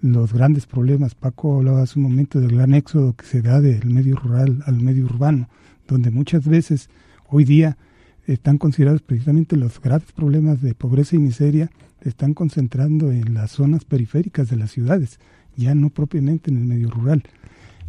[0.00, 1.14] los grandes problemas.
[1.14, 4.80] Paco hablaba hace un momento del gran éxodo que se da del medio rural al
[4.80, 5.48] medio urbano,
[5.86, 6.90] donde muchas veces
[7.28, 7.76] hoy día
[8.26, 11.70] están considerados precisamente los graves problemas de pobreza y miseria,
[12.02, 15.18] están concentrando en las zonas periféricas de las ciudades,
[15.56, 17.22] ya no propiamente en el medio rural.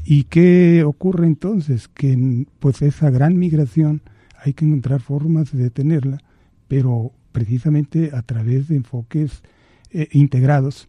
[0.05, 1.87] ¿Y qué ocurre entonces?
[1.87, 4.01] Que pues esa gran migración
[4.41, 6.19] hay que encontrar formas de detenerla,
[6.67, 9.43] pero precisamente a través de enfoques
[9.91, 10.87] eh, integrados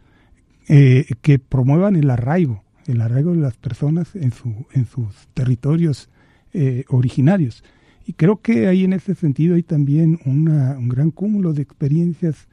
[0.69, 6.09] eh, que promuevan el arraigo, el arraigo de las personas en, su, en sus territorios
[6.53, 7.65] eh, originarios.
[8.09, 12.49] Y creo que ahí en ese sentido hay también una, un gran cúmulo de experiencias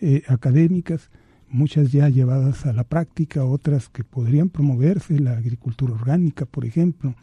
[0.00, 1.10] eh, académicas,
[1.48, 7.16] muchas ya llevadas a la práctica, otras que podrían promoverse, la agricultura orgánica, por ejemplo,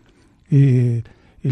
[0.50, 1.04] el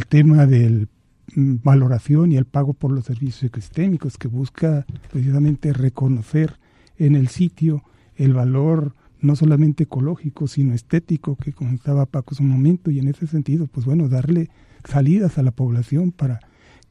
[0.09, 0.89] tema de
[1.35, 6.59] mm, valoración y el pago por los servicios ecosistémicos, que busca precisamente reconocer
[6.97, 7.81] en el sitio
[8.17, 13.07] el valor no solamente ecológico, sino estético que comentaba Paco hace un momento, y en
[13.07, 14.49] ese sentido, pues bueno, darle
[14.85, 16.39] salidas a la población para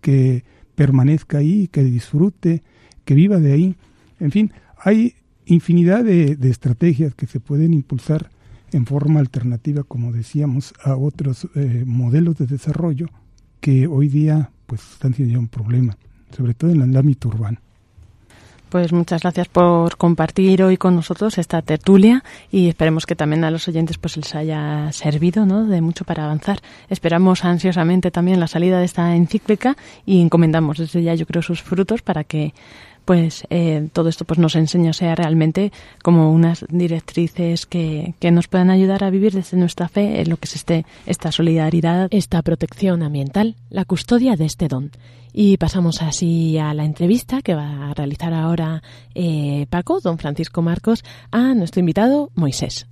[0.00, 2.62] que permanezca ahí, que disfrute,
[3.04, 3.76] que viva de ahí.
[4.20, 5.14] En fin, hay
[5.46, 8.30] infinidad de, estrategias que se pueden impulsar
[8.72, 13.08] en forma alternativa, como decíamos, a otros eh, modelos de desarrollo
[13.60, 15.96] que hoy día pues están siendo un problema,
[16.36, 17.58] sobre todo en el ámbito urbano.
[18.74, 23.52] Pues muchas gracias por compartir hoy con nosotros esta tertulia y esperemos que también a
[23.52, 25.64] los oyentes pues les haya servido ¿no?
[25.64, 26.58] de mucho para avanzar.
[26.88, 31.62] Esperamos ansiosamente también la salida de esta encíclica y encomendamos desde ya yo creo sus
[31.62, 32.52] frutos para que
[33.04, 38.48] pues eh, todo esto pues nos enseña sea realmente como unas directrices que, que nos
[38.48, 42.42] puedan ayudar a vivir desde nuestra fe en lo que es este, esta solidaridad, esta
[42.42, 44.90] protección ambiental, la custodia de este don.
[45.32, 48.82] Y pasamos así a la entrevista que va a realizar ahora
[49.14, 52.86] eh, Paco, don Francisco Marcos, a nuestro invitado Moisés.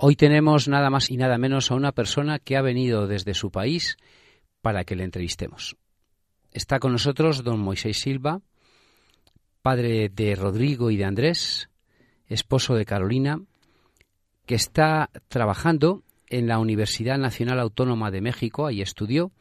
[0.00, 3.50] Hoy tenemos nada más y nada menos a una persona que ha venido desde su
[3.50, 3.96] país
[4.62, 5.76] para que le entrevistemos.
[6.52, 8.40] Está con nosotros don Moisés Silva,
[9.60, 11.68] padre de Rodrigo y de Andrés,
[12.28, 13.42] esposo de Carolina,
[14.46, 19.32] que está trabajando en la Universidad Nacional Autónoma de México, ahí estudió,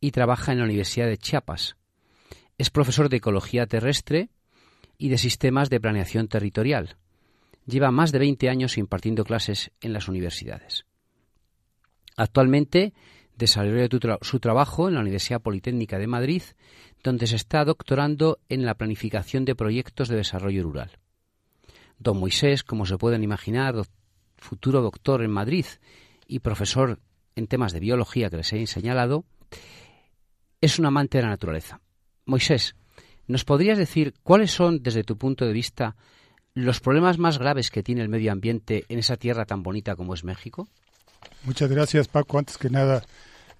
[0.00, 1.76] y trabaja en la Universidad de Chiapas.
[2.58, 4.28] Es profesor de Ecología Terrestre
[4.98, 6.96] y de Sistemas de Planeación Territorial.
[7.70, 10.86] Lleva más de 20 años impartiendo clases en las universidades.
[12.16, 12.92] Actualmente
[13.40, 13.88] Desarrolló
[14.20, 16.42] su trabajo en la Universidad Politécnica de Madrid,
[17.02, 20.98] donde se está doctorando en la planificación de proyectos de desarrollo rural.
[21.98, 23.76] Don Moisés, como se pueden imaginar,
[24.36, 25.64] futuro doctor en Madrid
[26.26, 26.98] y profesor
[27.34, 29.24] en temas de biología que les he señalado,
[30.60, 31.80] es un amante de la naturaleza.
[32.26, 32.76] Moisés,
[33.26, 35.96] ¿nos podrías decir cuáles son, desde tu punto de vista,
[36.64, 40.14] los problemas más graves que tiene el medio ambiente en esa tierra tan bonita como
[40.14, 40.68] es México?
[41.44, 42.38] Muchas gracias, Paco.
[42.38, 43.02] Antes que nada,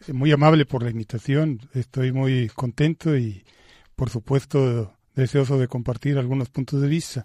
[0.06, 1.60] eh, muy amable por la invitación.
[1.74, 3.44] Estoy muy contento y,
[3.96, 7.24] por supuesto, deseoso de compartir algunos puntos de vista.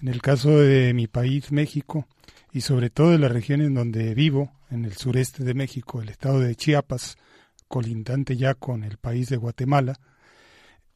[0.00, 2.06] En el caso de mi país, México,
[2.52, 6.08] y sobre todo en la región en donde vivo, en el sureste de México, el
[6.08, 7.16] estado de Chiapas,
[7.68, 9.98] colindante ya con el país de Guatemala,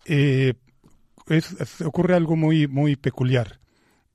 [0.05, 0.55] eh,
[1.85, 3.61] ocurre algo muy, muy peculiar.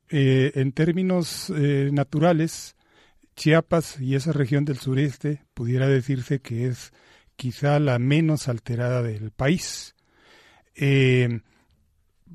[0.09, 2.75] Eh, en términos eh, naturales,
[3.35, 6.93] Chiapas y esa región del sureste pudiera decirse que es
[7.35, 9.93] quizá la menos alterada del país.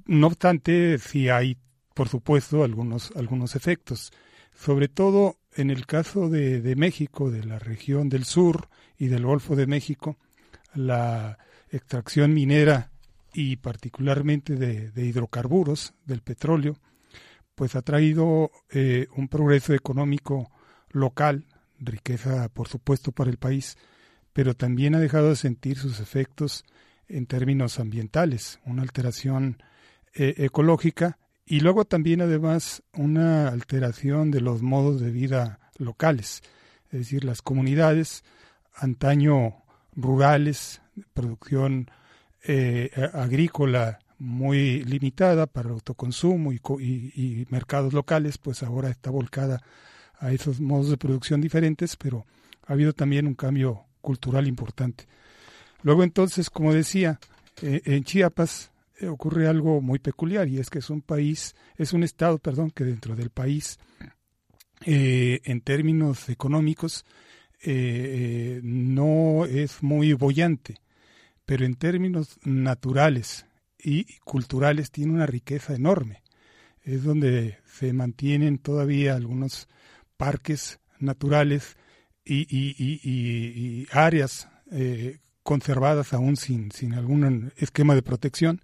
[0.06, 1.56] no obstante, sí hay,
[1.94, 4.12] por supuesto, algunos, algunos efectos.
[4.54, 9.24] Sobre todo en el caso de, de México, de la región del sur y del
[9.24, 10.18] Golfo de México,
[10.74, 11.38] la
[11.70, 12.90] extracción minera
[13.32, 16.78] y particularmente de, hidrocarburos, del petróleo,
[17.60, 20.50] pues ha traído eh, un progreso económico
[20.92, 21.44] local,
[21.78, 23.76] riqueza por supuesto para el país,
[24.32, 26.64] pero también ha dejado de sentir sus efectos
[27.06, 29.62] en términos ambientales, una alteración
[30.14, 36.40] eh, ecológica y luego también además una alteración de los modos de vida locales,
[36.90, 38.24] es decir, las comunidades
[38.74, 40.80] antaño rurales,
[41.12, 41.90] producción
[42.42, 49.62] eh, agrícola muy limitada para autoconsumo y, y, mercados locales, pues ahora está volcada
[50.18, 52.26] a esos modos de producción diferentes, pero
[52.66, 55.06] ha habido también un cambio cultural importante.
[55.82, 57.18] Luego entonces, como decía,
[57.62, 61.94] eh, en Chiapas eh, ocurre algo muy peculiar y es que es un país, es
[61.94, 63.78] un estado, perdón, que dentro del país,
[64.82, 67.04] en términos económicos,
[67.62, 70.76] eh, no es muy bollante,
[71.44, 73.44] pero en términos naturales
[73.82, 76.22] y culturales tiene una riqueza enorme.
[76.82, 79.68] Es donde se mantienen todavía algunos
[80.16, 81.76] parques naturales
[82.24, 88.60] y, áreas eh, conservadas aún sin, sin algún esquema de protección.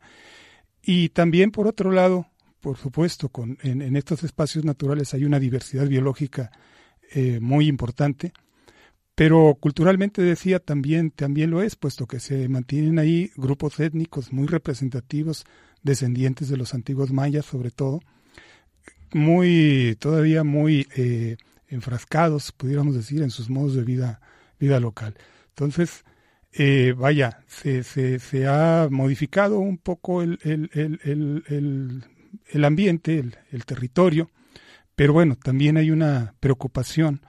[0.83, 2.29] Y también, por otro lado,
[2.61, 6.51] por supuesto, con, en, estos espacios naturales hay una diversidad biológica
[7.13, 8.33] eh, muy importante
[9.17, 14.47] pero culturalmente decía también, también lo es, puesto que se mantienen ahí grupos étnicos muy
[14.47, 15.47] representativos,
[15.83, 18.03] descendientes de los antiguos mayas sobre todo,
[19.15, 24.21] muy, todavía muy eh, enfrascados, pudiéramos decir, en sus modos de vida,
[24.61, 25.17] vida local.
[25.49, 26.05] Entonces,
[26.53, 31.01] eh, vaya, se, se, se, ha modificado un poco el, el, el,
[31.49, 32.05] el,
[32.49, 34.31] el ambiente, el territorio,
[34.95, 37.23] pero bueno, también hay una preocupación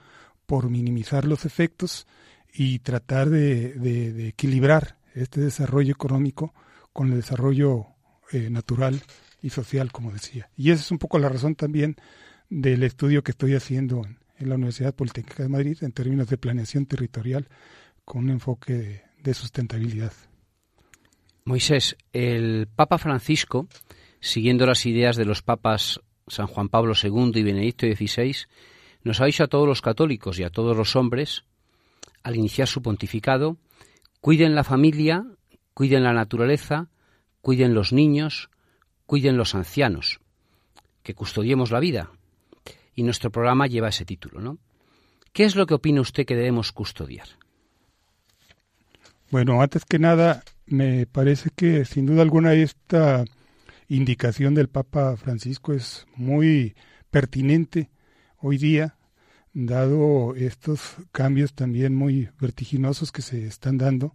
[0.48, 2.06] por minimizar los efectos
[2.54, 6.54] y tratar de, equilibrar este desarrollo económico
[6.94, 7.88] con el desarrollo
[8.32, 9.02] eh, natural
[9.42, 10.48] y social, como decía.
[10.56, 11.96] Y esa es un poco la razón también
[12.48, 14.00] del estudio que estoy haciendo
[14.38, 17.46] en, la Universidad Politécnica de Madrid en términos de planeación territorial
[18.06, 20.14] con un enfoque de sustentabilidad.
[21.44, 23.68] Moisés, el Papa Francisco,
[24.18, 28.34] siguiendo las ideas de los papas San Juan Pablo II y Benedicto XVI,
[29.02, 31.44] nos ha dicho a todos los católicos y a todos los hombres,
[32.22, 33.56] al iniciar su pontificado,
[34.20, 35.24] cuiden la familia,
[35.74, 36.88] cuiden la naturaleza,
[37.40, 38.50] cuiden los niños,
[39.06, 40.20] cuiden los ancianos,
[41.02, 42.10] que custodiemos la vida.
[42.94, 44.58] Y nuestro programa lleva ese título, ¿no?
[45.32, 47.28] ¿Qué es lo que opina usted que debemos custodiar?
[49.30, 53.24] Bueno, antes que nada, me parece que sin duda alguna esta
[53.88, 56.74] indicación del Papa Francisco es muy
[57.10, 57.90] pertinente
[58.40, 58.96] hoy día,
[59.52, 64.14] dado estos cambios también muy vertiginosos que se están dando.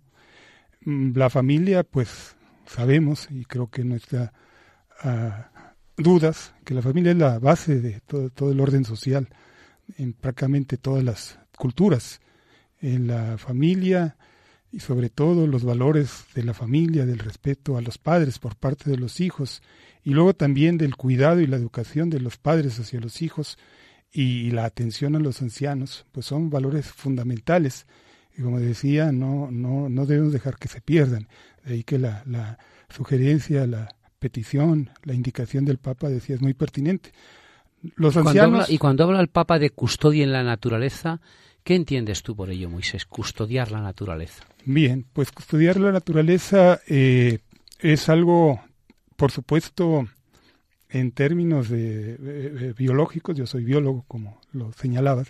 [0.81, 4.33] Mm, la familia, pues sabemos, y creo que no está
[5.97, 9.27] dudas, que la familia es la base de todo, todo el orden social
[9.97, 12.21] en prácticamente todas las culturas.
[12.81, 14.17] En la familia
[14.71, 18.89] y sobre todo los valores de la familia, del respeto a los padres por parte
[18.89, 19.61] de los hijos
[20.03, 23.57] y luego también del cuidado y la educación de los padres hacia los hijos
[24.13, 27.87] y la atención a los ancianos, pues son valores fundamentales.
[28.37, 31.27] Y como decía, no, no, no debemos dejar que se pierdan.
[31.65, 32.59] De ahí que la, la
[32.89, 37.11] sugerencia, la petición, la indicación del Papa decía es muy pertinente.
[37.95, 38.69] Los ancianos.
[38.69, 41.19] y cuando habla el Papa de custodia en la naturaleza,
[41.63, 43.05] ¿Qué entiendes tú por ello, Moisés?
[43.05, 44.43] Custodiar la naturaleza.
[44.65, 47.39] Bien, pues custodiar la naturaleza eh,
[47.79, 48.61] es algo,
[49.15, 50.05] por supuesto,
[50.93, 55.27] en términos de, biológicos, yo soy biólogo, como lo señalabas,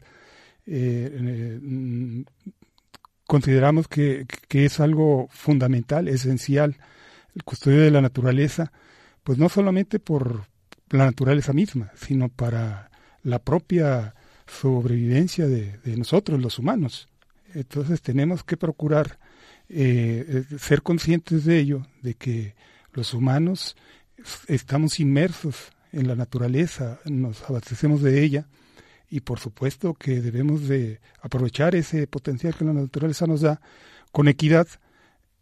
[0.66, 2.24] eh, mm,
[3.26, 6.76] consideramos que, que, es algo fundamental, esencial,
[7.34, 8.74] el custodio de la naturaleza,
[9.24, 10.48] pues no solamente por
[10.90, 12.92] la naturaleza misma, sino para
[13.24, 17.08] la propia sobrevivencia de, nosotros, los humanos.
[17.54, 19.18] Entonces tenemos que procurar
[19.70, 22.56] eh, ser conscientes de ello, de que
[22.92, 23.78] los humanos
[24.48, 28.48] estamos inmersos en la naturaleza, nos abastecemos de ella
[29.10, 33.62] y por supuesto que debemos de aprovechar ese potencial que la naturaleza nos da
[34.12, 34.68] con equidad,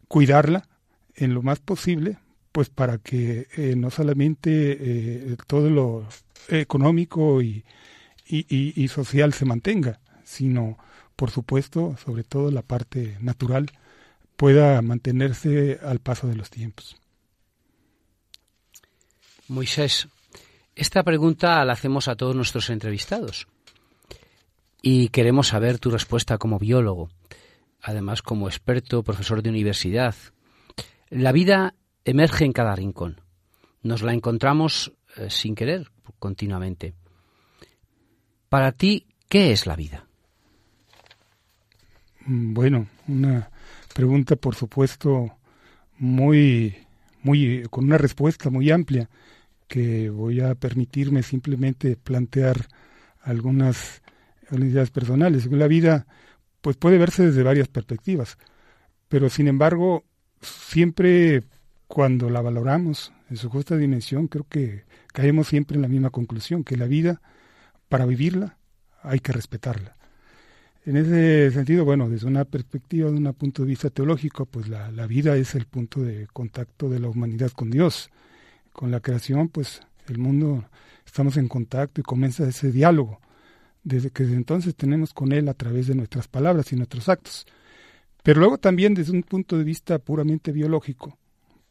[0.07, 0.67] cuidarla
[1.15, 2.17] en lo más posible,
[2.51, 6.05] pues para que eh, no solamente eh, todo lo
[6.49, 7.63] económico y,
[8.27, 10.77] y, social se mantenga, sino,
[11.15, 13.71] por supuesto, sobre todo la parte natural,
[14.35, 17.00] pueda mantenerse al paso de los tiempos.
[19.51, 20.07] Moisés,
[20.75, 23.49] esta pregunta la hacemos a todos nuestros entrevistados
[24.81, 27.09] y queremos saber tu respuesta como biólogo,
[27.81, 30.15] además como experto, profesor de universidad.
[31.09, 31.75] La vida
[32.05, 33.19] emerge en cada rincón.
[33.83, 36.93] Nos la encontramos eh, sin querer continuamente.
[38.47, 40.07] Para ti, ¿qué es la vida?
[42.25, 43.51] Bueno, una
[43.93, 45.37] pregunta, por supuesto,
[45.97, 46.87] muy,
[47.21, 49.09] muy, con una respuesta muy amplia
[49.71, 52.67] que voy a permitirme simplemente plantear
[53.21, 54.01] algunas,
[54.51, 55.45] ideas personales.
[55.45, 56.07] La vida,
[56.59, 58.37] pues puede verse desde varias perspectivas,
[59.07, 60.03] pero sin embargo,
[60.41, 61.43] siempre
[61.87, 66.65] cuando la valoramos en su justa dimensión, creo que caemos siempre en la misma conclusión,
[66.65, 67.21] que la vida
[67.87, 68.57] para vivirla
[69.03, 69.95] hay que respetarla.
[70.85, 74.89] En ese sentido, bueno, desde una perspectiva, de un punto de vista teológico, pues la,
[75.07, 78.09] vida es el punto de contacto de la humanidad con Dios.
[78.71, 80.65] Con la creación, pues el mundo
[81.05, 83.19] estamos en contacto y comienza ese diálogo,
[83.83, 87.45] desde que desde entonces tenemos con Él a través de nuestras palabras y nuestros actos.
[88.23, 91.17] Pero luego también desde un punto de vista puramente biológico,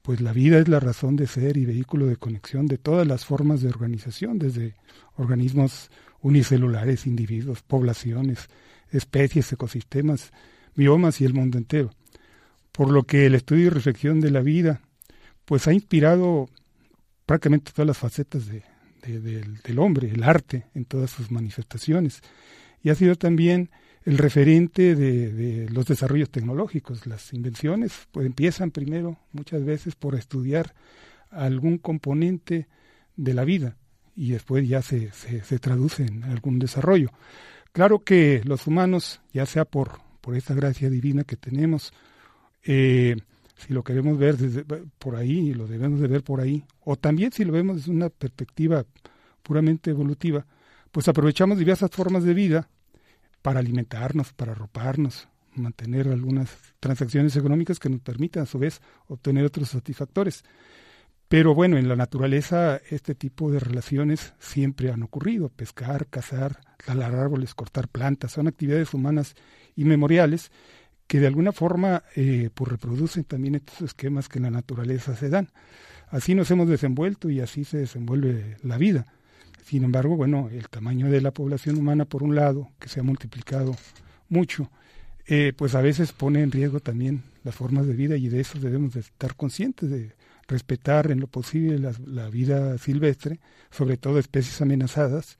[0.02, 3.24] pues la vida es la razón de ser y vehículo de conexión de todas las
[3.24, 4.74] formas de organización, desde
[5.16, 5.90] organismos
[6.20, 8.48] unicelulares, individuos, poblaciones,
[8.90, 10.32] especies, ecosistemas,
[10.74, 11.90] biomas y el mundo entero.
[12.72, 14.80] Por lo que el estudio y reflexión de la vida,
[15.44, 16.48] pues ha inspirado
[17.30, 18.64] prácticamente todas las facetas de,
[19.62, 22.22] del, hombre, el arte en todas sus manifestaciones.
[22.82, 23.70] Y ha sido también
[24.04, 27.06] el referente de, los desarrollos tecnológicos.
[27.06, 30.74] Las invenciones pues empiezan primero muchas veces por estudiar
[31.30, 32.66] algún componente
[33.14, 33.76] de la vida
[34.16, 37.12] y después ya se, se, traduce en algún desarrollo.
[37.70, 41.92] Claro que los humanos, ya sea por, por esta gracia divina que tenemos,
[42.64, 43.14] eh,
[43.60, 44.64] si lo queremos ver desde,
[44.98, 48.08] por ahí, lo debemos de ver por ahí, o también si lo vemos desde una
[48.08, 48.84] perspectiva
[49.42, 50.46] puramente evolutiva,
[50.90, 52.68] pues aprovechamos diversas formas de vida
[53.42, 59.44] para alimentarnos, para arroparnos, mantener algunas transacciones económicas que nos permitan a su vez obtener
[59.44, 60.44] otros satisfactores.
[61.28, 65.48] Pero bueno, en la naturaleza este tipo de relaciones siempre han ocurrido.
[65.48, 69.36] Pescar, cazar, talar árboles, cortar plantas, son actividades humanas
[69.76, 70.50] inmemoriales
[71.10, 75.28] que de alguna forma eh, pues reproducen también estos esquemas que en la naturaleza se
[75.28, 75.48] dan.
[76.08, 79.06] Así nos hemos desenvuelto y así se desenvuelve la vida.
[79.64, 83.02] Sin embargo, bueno, el tamaño de la población humana, por un lado, que se ha
[83.02, 83.74] multiplicado
[84.28, 84.70] mucho,
[85.26, 88.60] eh, pues a veces pone en riesgo también las formas de vida y de eso
[88.60, 90.12] debemos de estar conscientes de
[90.46, 93.40] respetar en lo posible la, vida silvestre,
[93.72, 95.38] sobre todo especies amenazadas,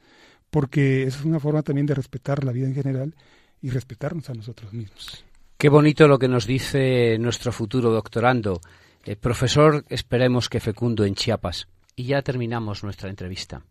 [0.50, 3.14] porque esa es una forma también de respetar la vida en general
[3.62, 5.29] y respetarnos a nosotros mismos.
[5.60, 8.62] Qué bonito lo que nos dice nuestro futuro doctorando.
[9.04, 11.68] el profesor, esperemos que fecundo en Chiapas.
[11.94, 13.62] Y ya terminamos nuestra entrevista.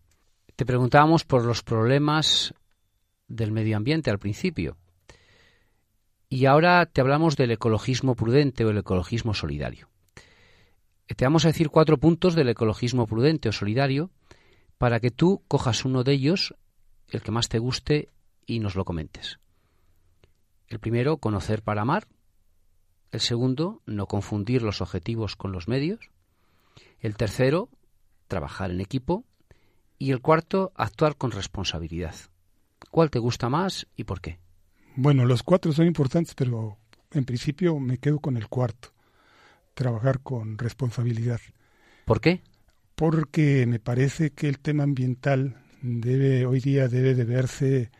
[0.56, 2.54] Te preguntábamos por los problemas
[3.28, 4.78] del medio ambiente al principio.
[6.30, 9.90] Y ahora te hablamos del ecologismo prudente o el ecologismo solidario.
[11.08, 14.12] Te vamos a decir cuatro puntos del ecologismo prudente o solidario
[14.78, 16.54] para que tú cojas uno de ellos,
[17.10, 18.10] el que más te guste,
[18.46, 19.40] y nos lo comentes.
[20.70, 22.08] El primero, conocer para amar.
[23.12, 26.00] El segundo, no confundir los objetivos con los medios.
[27.00, 27.70] El tercero,
[28.28, 29.26] trabajar en equipo.
[29.98, 32.16] Y el cuarto, actuar con responsabilidad.
[32.92, 34.40] ¿Cuál te gusta más y por qué?
[34.96, 36.78] Bueno, los cuatro son importantes, pero
[37.12, 38.94] en principio me quedo con el cuarto
[39.80, 41.40] trabajar con responsabilidad.
[42.04, 42.42] ¿Por qué?
[42.96, 47.92] Porque me parece que el tema ambiental debe hoy día debe de verse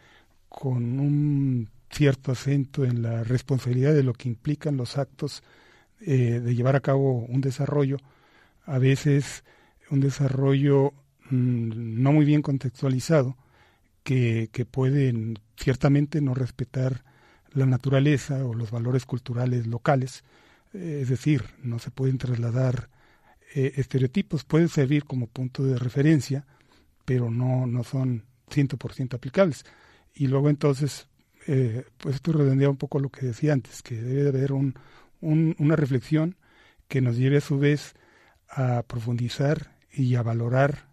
[0.50, 5.44] con un cierto acento en la responsabilidad de lo que implican los actos
[6.02, 7.98] eh, de llevar a cabo un desarrollo,
[8.66, 9.44] a veces
[9.90, 10.94] un desarrollo
[11.30, 13.38] mm, no muy bien contextualizado,
[14.04, 17.04] que, que pueden ciertamente no respetar
[17.52, 20.24] la naturaleza o los valores culturales locales,
[20.74, 22.90] eh, es decir, no se pueden trasladar
[23.56, 26.46] eh, estereotipos, pueden servir como punto de referencia,
[27.06, 29.66] pero no, no son 100% aplicables.
[30.14, 31.08] Y luego entonces,
[31.48, 34.76] eh, pues esto redondea un poco lo que decía antes, que debe de haber un,
[35.22, 36.38] una reflexión
[36.88, 37.96] que nos lleve a su vez
[38.50, 40.90] a profundizar y a valorar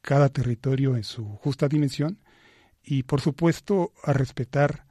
[0.00, 2.18] cada territorio en su justa dimensión
[2.82, 4.86] y por supuesto a respetar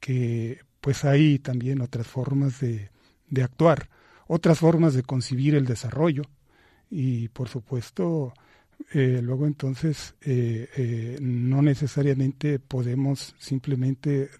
[0.00, 2.90] que pues hay también otras formas de,
[3.28, 3.88] de actuar,
[4.26, 6.22] otras formas de concebir el desarrollo
[6.90, 8.32] y por supuesto
[8.92, 14.30] eh, luego entonces eh, eh, no necesariamente podemos simplemente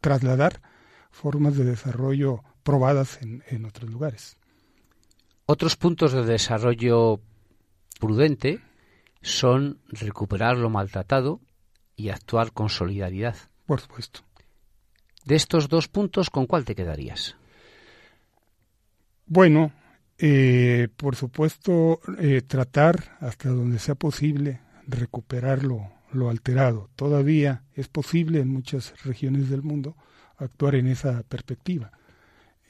[0.00, 0.62] trasladar
[1.10, 4.38] formas de desarrollo probadas en, en otros lugares.
[5.46, 7.20] Otros puntos de desarrollo
[8.00, 8.60] prudente
[9.20, 11.40] son recuperar lo maltratado
[11.96, 13.36] y actuar con solidaridad.
[13.66, 14.20] Por supuesto.
[15.24, 17.36] De estos dos puntos, ¿con cuál te quedarías?
[19.26, 19.72] Bueno,
[20.18, 25.90] eh, por supuesto, eh, tratar hasta donde sea posible recuperar lo,
[26.30, 26.90] alterado.
[26.94, 29.96] Todavía es posible en muchas regiones del mundo
[30.36, 31.90] actuar en esa perspectiva.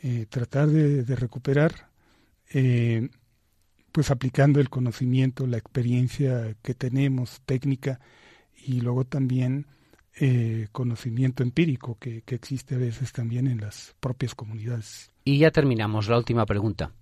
[0.03, 1.91] Eh, tratar de, recuperar,
[3.93, 8.01] pues aplicando el conocimiento, la experiencia que tenemos, técnica,
[8.67, 9.67] y luego también
[10.17, 15.11] eh, conocimiento empírico que, existe a veces también en las propias comunidades.
[15.25, 16.93] Y ya terminamos, la última pregunta.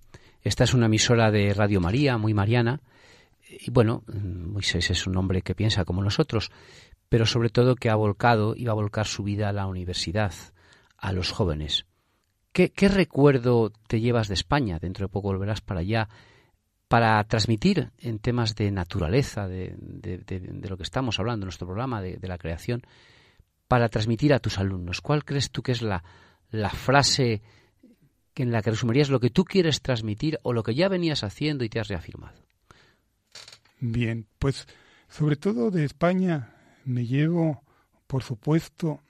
[0.43, 2.81] Esta es una emisora de Radio María, muy mariana,
[3.49, 6.51] y bueno, Moisés es un hombre que piensa como nosotros,
[7.09, 10.33] pero sobre todo que ha volcado y va a volcar su vida a la universidad,
[10.97, 11.87] a los jóvenes.
[12.53, 14.79] ¿Qué, recuerdo te llevas de España?
[14.79, 16.09] Dentro de poco volverás para allá
[16.89, 19.75] para transmitir en temas de naturaleza, de,
[20.69, 22.83] lo que estamos hablando en nuestro programa, de, la creación,
[23.69, 25.01] para transmitir a tus alumnos?
[25.01, 26.03] ¿Cuál crees tú que es la
[26.71, 27.43] frase
[28.37, 31.65] en la que resumirías lo que tú quieres transmitir o lo que ya venías haciendo
[31.65, 32.39] y te has reafirmado?
[33.81, 34.67] Bien, pues
[35.09, 36.55] sobre todo de España
[36.85, 37.63] me llevo,
[38.07, 39.01] por supuesto,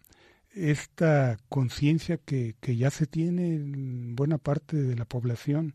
[0.55, 5.75] esta conciencia que, que ya se tiene en buena parte de la población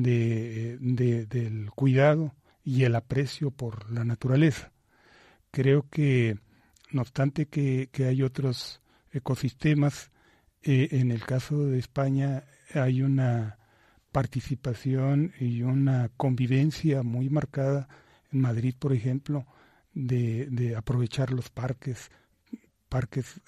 [0.00, 0.78] de,
[1.28, 2.34] del cuidado
[2.64, 4.72] y el aprecio por la naturaleza.
[5.50, 6.38] Creo que,
[6.90, 8.80] no obstante que, hay otros
[9.12, 10.10] ecosistemas,
[10.62, 12.44] eh, en el caso de España
[12.74, 13.58] hay una
[14.12, 17.88] participación y una convivencia muy marcada
[18.30, 19.46] en Madrid, por ejemplo,
[19.94, 22.10] de, de aprovechar los parques,
[22.88, 23.40] parques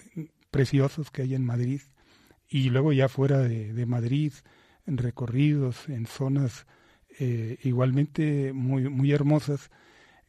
[0.51, 1.81] preciosos que hay en Madrid,
[2.49, 4.33] y luego ya fuera de, Madrid,
[4.87, 6.67] en recorridos, en zonas
[7.19, 9.73] eh, igualmente muy, muy hermosas.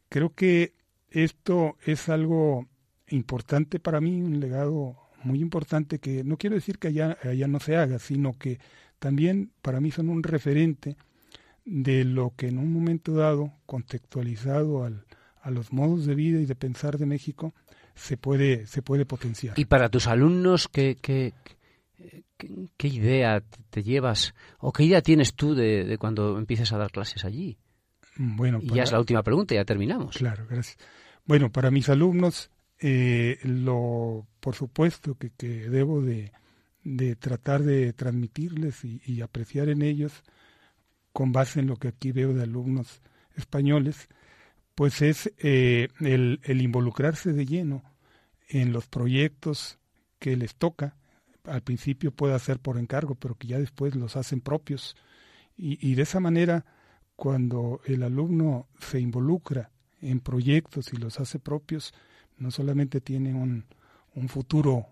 [0.10, 0.74] Creo que
[1.12, 2.68] esto es algo
[3.10, 7.60] importante para mí, un legado muy importante que no quiero decir que allá, allá no
[7.60, 8.60] se haga, sino que
[9.00, 10.96] también para mí son un referente
[11.66, 15.06] de lo que en un momento dado, contextualizado al,
[15.42, 17.54] a los modos de vida y de pensar de México,
[17.96, 19.58] se puede, se puede potenciar.
[19.58, 21.34] ¿Y para tus alumnos qué, qué,
[22.78, 27.24] ¿Qué, idea te llevas o qué idea tienes tú de, cuando empieces a dar clases
[27.24, 27.58] allí?
[28.18, 30.18] Bueno, y ya es la última pregunta, ya terminamos.
[30.18, 30.78] Claro, gracias.
[31.26, 36.32] Bueno, para mis alumnos, eh, lo, por supuesto que, que debo de,
[36.84, 40.24] de, tratar de transmitirles y, apreciar en ellos,
[41.14, 43.02] con base en lo que aquí veo de alumnos
[43.36, 44.10] españoles,
[44.76, 47.84] pues es eh, el, el involucrarse de lleno
[48.50, 49.80] en los proyectos
[50.20, 50.96] que les toca
[51.48, 54.96] al principio puede hacer por encargo, pero que ya después los hacen propios.
[55.58, 56.66] Y, de esa manera,
[57.16, 59.72] cuando el alumno se involucra
[60.02, 61.94] en proyectos y los hace propios,
[62.38, 63.66] no solamente tiene un,
[64.14, 64.88] un futuro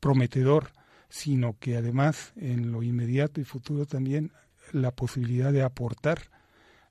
[0.00, 0.72] prometedor,
[1.08, 4.32] sino que además en lo inmediato y futuro también
[4.72, 6.30] la posibilidad de aportar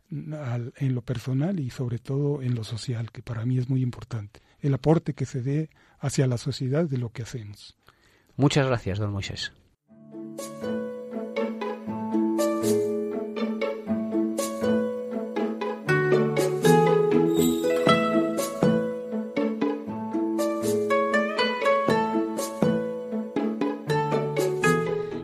[0.10, 4.41] en lo personal y sobre todo en lo social, que para mí es muy importante.
[4.60, 5.70] El aporte que se dé
[6.00, 7.78] hacia la sociedad de lo que hacemos.
[8.36, 9.52] Muchas gracias, don Moisés.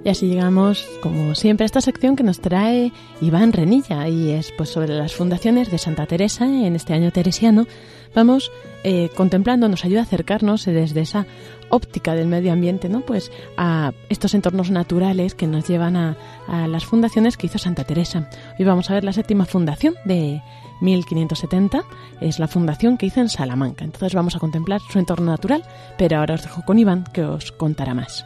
[0.03, 2.91] Y así llegamos, como siempre, a esta sección que nos trae
[3.21, 7.67] Iván Renilla y es pues sobre las fundaciones de Santa Teresa en este año teresiano.
[8.13, 8.51] Vamos
[8.83, 11.25] eh, contemplando, nos ayuda a acercarnos desde esa
[11.69, 12.99] óptica del medio ambiente, ¿no?
[13.01, 17.85] Pues a estos entornos naturales que nos llevan a, a las fundaciones que hizo Santa
[17.85, 18.29] Teresa.
[18.59, 20.41] Hoy vamos a ver la séptima fundación de
[20.81, 21.81] 1570,
[22.19, 23.85] es la fundación que hizo en Salamanca.
[23.85, 25.63] Entonces vamos a contemplar su entorno natural,
[25.97, 28.25] pero ahora os dejo con Iván que os contará más.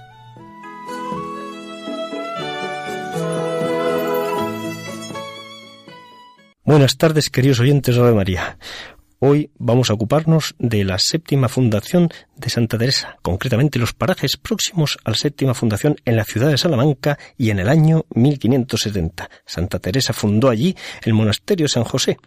[6.67, 8.57] Buenas tardes, queridos oyentes de Radio María.
[9.19, 14.97] Hoy vamos a ocuparnos de la séptima fundación de Santa Teresa, concretamente los parajes próximos
[15.05, 19.29] a la séptima fundación en la ciudad de Salamanca y en el año 1570.
[19.45, 22.17] Santa Teresa fundó allí el monasterio San José,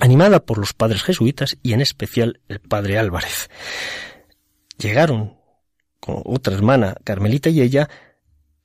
[0.00, 3.48] animada por los padres jesuitas y en especial el padre Álvarez.
[4.76, 5.36] Llegaron
[6.00, 7.88] con otra hermana, Carmelita y ella,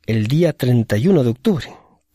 [0.08, 1.68] el día 31 de octubre,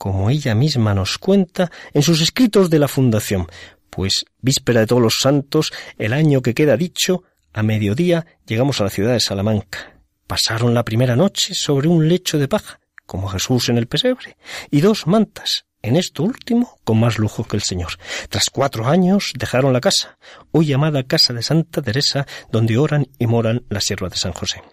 [0.03, 3.47] como ella misma nos cuenta en sus escritos de la Fundación,
[3.89, 7.23] pues víspera de todos los santos, el año que queda dicho,
[7.53, 9.95] a mediodía llegamos a la ciudad de Salamanca.
[10.27, 14.37] Pasaron la primera noche sobre un lecho de paja, como Jesús en el pesebre,
[14.73, 17.93] y dos mantas, en esto último con más lujo que el Señor.
[18.29, 20.19] Tras cuatro años dejaron la casa,
[20.51, 24.65] hoy llamada Casa de Santa Teresa, donde oran y moran la sierva de San José.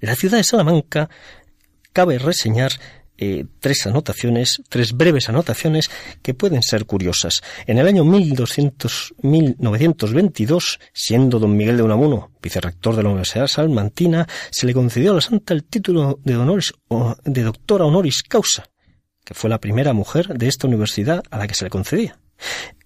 [0.00, 1.10] La ciudad de Salamanca
[1.92, 2.72] cabe reseñar
[3.18, 5.90] eh, tres anotaciones, tres breves anotaciones
[6.22, 7.42] que pueden ser curiosas.
[7.66, 14.26] En el año 1200, 1922, siendo don Miguel de Unamuno vicerrector de la Universidad Salmantina,
[14.50, 16.72] se le concedió a la santa el título de, honores,
[17.24, 18.64] de doctora honoris causa,
[19.24, 22.20] que fue la primera mujer de esta universidad a la que se le concedía.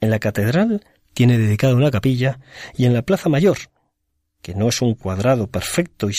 [0.01, 2.41] En la catedral tiene dedicada una capilla
[2.75, 3.59] y en la Plaza Mayor,
[4.41, 6.15] que no es un cuadrado perfecto y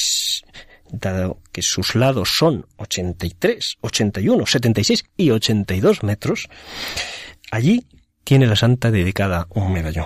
[0.93, 6.47] dado que sus lados son 83, 81, 76 y 82 metros,
[7.51, 7.87] allí
[8.23, 10.05] tiene la santa dedicada un medallón.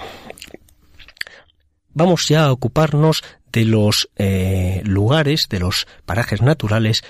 [1.93, 7.03] Vamos ya a ocuparnos de los eh, lugares, de los parajes naturales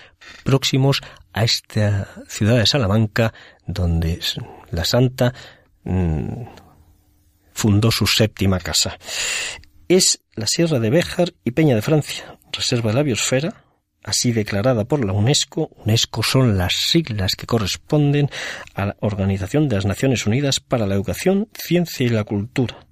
[0.44, 1.02] próximos
[1.34, 3.34] a esta ciudad de Salamanca,
[3.66, 4.20] donde
[4.72, 5.34] la santa
[5.84, 6.44] mm,
[7.54, 8.98] fundó su séptima casa.
[9.88, 13.67] Es la Sierra de Béjar y Peña de Francia, reserva de la biosfera,
[14.08, 15.70] así declarada por la UNESCO.
[15.84, 18.30] UNESCO son las siglas que corresponden
[18.74, 22.88] a la Organización de las Naciones Unidas para la Educación, Ciencia y la Cultura.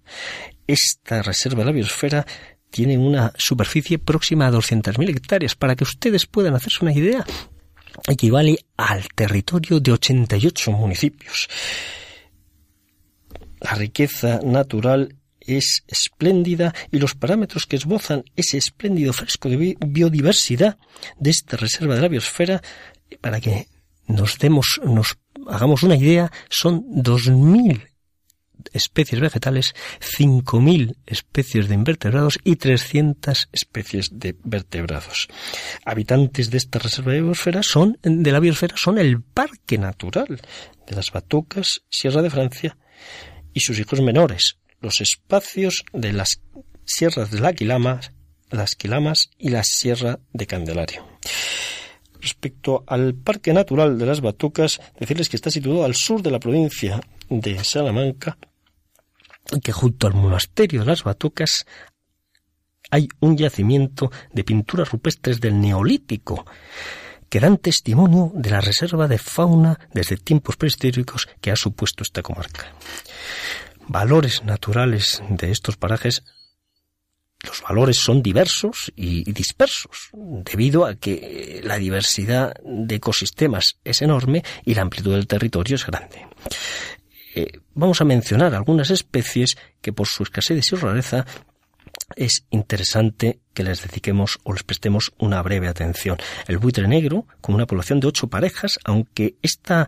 [0.67, 2.25] Esta reserva de la biosfera
[2.69, 5.55] tiene una superficie próxima a 200.000 hectáreas.
[5.55, 7.25] Para que ustedes puedan hacerse una idea,
[8.09, 11.47] equivale al territorio de 88 municipios.
[13.61, 15.15] La riqueza natural
[15.47, 20.77] es espléndida y los parámetros que esbozan ese espléndido fresco de biodiversidad
[21.19, 22.61] de esta reserva de la biosfera,
[23.21, 23.67] para que
[24.07, 25.17] nos demos, nos
[25.47, 27.89] hagamos una idea, son 2.000
[28.73, 35.27] especies vegetales, 5.000 especies de invertebrados y 300 especies de vertebrados.
[35.85, 40.41] Habitantes de esta reserva de biosfera son, de la biosfera son el parque natural
[40.87, 42.77] de las Batucas, Sierra de Francia
[43.53, 46.41] y sus hijos menores, los espacios de las
[46.85, 48.11] sierras de la Quilamas,
[48.51, 51.05] las Quilamas y la Sierra de Candelario.
[52.21, 56.39] Respecto al Parque Natural de las Batucas, decirles que está situado al sur de la
[56.39, 58.37] provincia de Salamanca
[59.51, 61.65] y que junto al monasterio de las Batucas
[62.91, 66.45] hay un yacimiento de pinturas rupestres del Neolítico
[67.27, 72.21] que dan testimonio de la reserva de fauna desde tiempos prehistóricos que ha supuesto esta
[72.21, 72.71] comarca
[73.87, 76.23] valores naturales de estos parajes,
[77.43, 84.43] los valores son diversos y dispersos, debido a que la diversidad de ecosistemas es enorme
[84.63, 86.27] y la amplitud del territorio es grande.
[87.35, 91.25] Eh, vamos a mencionar algunas especies que por su escasez y rareza
[92.15, 96.17] es interesante que les dediquemos o les prestemos una breve atención.
[96.47, 99.87] El buitre negro, con una población de ocho parejas, aunque estas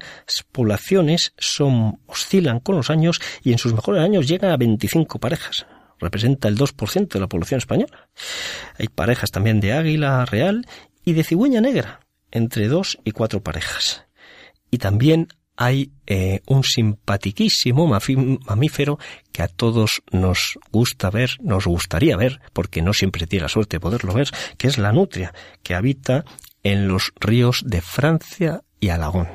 [0.52, 5.68] poblaciones son, oscilan con los años y en sus mejores años llegan a 25 parejas.
[6.00, 8.10] Representa el 2% de la población española.
[8.78, 10.68] Hay parejas también de águila real
[11.04, 12.02] y de cigüeña negra,
[12.32, 14.06] entre dos y cuatro parejas.
[14.70, 19.00] Y también hay eh, un simpatiquísimo mamífero
[19.32, 23.78] que a todos nos gusta ver, nos gustaría ver, porque no siempre tiene la suerte
[23.78, 25.34] de poderlo ver, que es la nutria,
[25.64, 26.24] que habita
[26.64, 29.28] en los ríos de Francia y Alagón.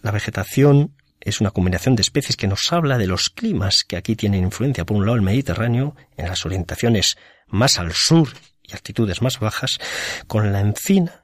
[0.00, 4.16] La vegetación es una combinación de especies que nos habla de los climas que aquí
[4.16, 4.86] tienen influencia.
[4.86, 7.16] Por un lado, el Mediterráneo, en las orientaciones
[7.48, 8.28] más al sur
[8.62, 9.78] y altitudes más bajas,
[10.28, 11.19] con la encina,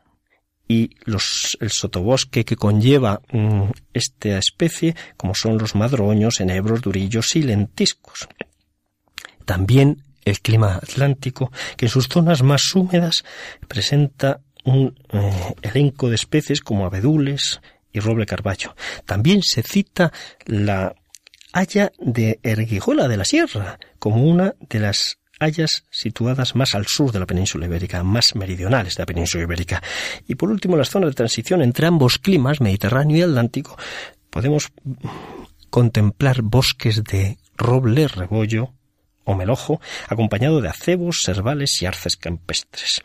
[0.68, 7.36] y los, el sotobosque que conlleva mm, esta especie, como son los madroños, enebros, durillos
[7.36, 8.28] y lentiscos.
[9.44, 13.24] También el clima atlántico, que en sus zonas más húmedas
[13.68, 17.60] presenta un eh, elenco de especies como abedules
[17.92, 18.74] y roble carballo.
[19.06, 20.12] También se cita
[20.44, 20.94] la
[21.52, 27.12] haya de Erguijuela de la Sierra como una de las hayas situadas más al sur
[27.12, 29.82] de la península ibérica, más meridionales de la península ibérica.
[30.26, 33.76] Y por último, las zonas de transición entre ambos climas, Mediterráneo y Atlántico,
[34.30, 34.68] podemos
[35.70, 38.72] contemplar bosques de roble, rebollo
[39.24, 43.02] o melojo, acompañado de acebos, cervales y arces campestres.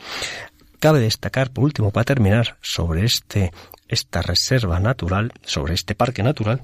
[0.80, 3.52] Cabe destacar, por último, para terminar, sobre este,
[3.88, 6.62] esta reserva natural, sobre este parque natural,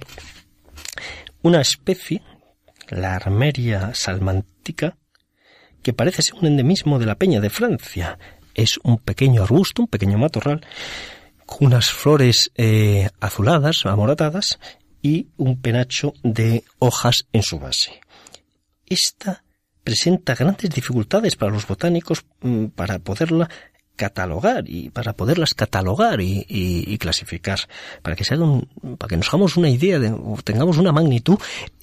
[1.42, 2.22] una especie,
[2.90, 4.98] la Armeria salmántica,
[5.88, 8.20] que parece ser un endemismo de la peña de Francia.
[8.54, 10.60] Es un pequeño arbusto, un pequeño matorral,
[11.46, 14.60] con unas flores eh, azuladas, amoratadas,
[15.02, 18.02] y un penacho de hojas en su base.
[18.86, 19.46] Esta
[19.82, 23.50] presenta grandes dificultades para los botánicos mm, para poderla
[23.96, 27.60] catalogar y para poderlas catalogar y, clasificar
[28.02, 31.38] para que se para que nos hagamos una idea de, o tengamos una magnitud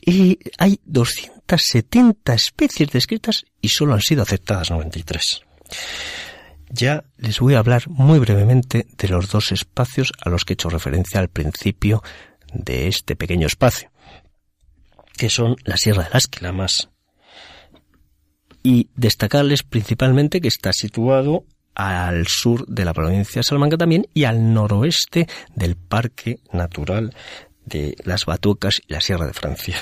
[0.06, 5.42] y hay 270 especies descritas y solo han sido aceptadas 93
[6.74, 10.54] ya les voy a hablar muy brevemente de los dos espacios a los que he
[10.54, 12.02] hecho referencia al principio
[12.52, 13.90] de este pequeño espacio,
[15.16, 16.90] que son la Sierra de las Quilamas,
[18.62, 21.44] y destacarles principalmente que está situado
[21.74, 27.14] al sur de la provincia de Salamanca también y al noroeste del Parque Natural
[27.64, 29.76] de las Batucas y la Sierra de Francia.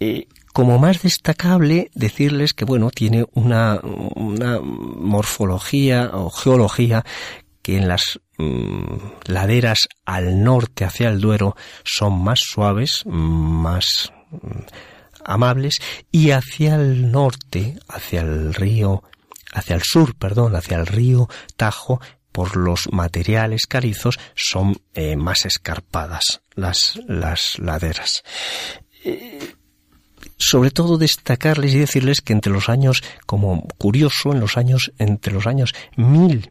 [0.00, 7.04] Eh, como más destacable, decirles que, bueno, tiene una, una morfología o geología
[7.62, 14.38] que en las mm, laderas al norte hacia el Duero son más suaves, más mm,
[15.24, 15.78] amables,
[16.10, 19.02] y hacia el norte, hacia el río
[19.56, 22.00] hacia el sur, perdón, hacia el río Tajo,
[22.36, 28.24] por los materiales carizos, son eh, más escarpadas las, las laderas.
[29.06, 29.54] Eh,
[30.36, 35.32] sobre todo destacarles y decirles que entre los años, como curioso, en los años, entre
[35.32, 36.50] los años mil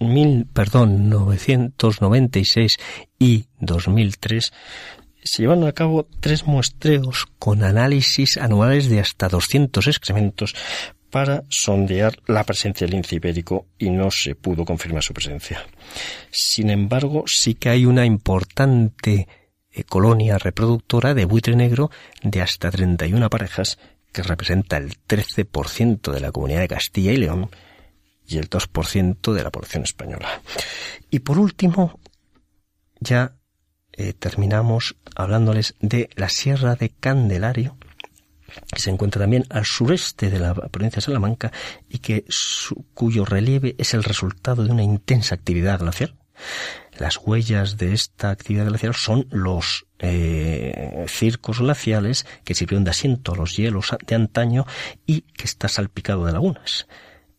[0.00, 2.76] mil, perdón, 996
[3.20, 4.52] y 2003,
[5.22, 10.56] se llevan a cabo tres muestreos con análisis anuales de hasta 200 excrementos
[11.14, 15.64] para sondear la presencia del lince ibérico y no se pudo confirmar su presencia.
[16.32, 19.28] Sin embargo, sí que hay una importante
[19.70, 21.92] eh, colonia reproductora de buitre negro
[22.24, 23.78] de hasta 31 parejas
[24.10, 27.48] que representa el 13% de la comunidad de Castilla y León
[28.26, 30.42] y el 2% de la población española.
[31.12, 32.00] Y por último,
[32.98, 33.36] ya
[33.92, 37.76] eh, terminamos hablándoles de la Sierra de Candelario,
[38.72, 41.52] que se encuentra también al sureste de la provincia de Salamanca
[41.88, 42.24] y que
[42.94, 46.16] cuyo relieve es el resultado de una intensa actividad glacial.
[46.98, 53.32] Las huellas de esta actividad glacial son los eh, circos glaciales que sirvieron de asiento
[53.32, 54.64] a los hielos de antaño
[55.06, 56.86] y que está salpicado de lagunas.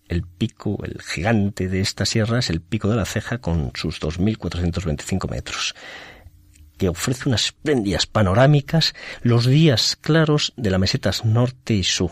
[0.08, 4.00] El pico, el gigante de esta sierra es el pico de la ceja con sus
[4.02, 5.74] 2.425 metros
[6.78, 12.12] que ofrece unas espléndidas panorámicas los días claros de las mesetas norte y sur.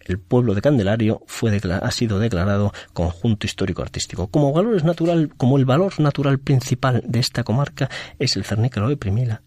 [0.00, 4.28] El pueblo de Candelario fue ha sido declarado conjunto histórico artístico.
[4.28, 7.90] Como valores natural, como el valor natural principal de esta comarca
[8.20, 9.42] es el cernícalo de Primila,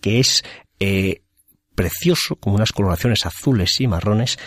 [0.00, 0.42] que es
[0.80, 1.20] eh,
[1.74, 4.38] precioso con unas coloraciones azules y marrones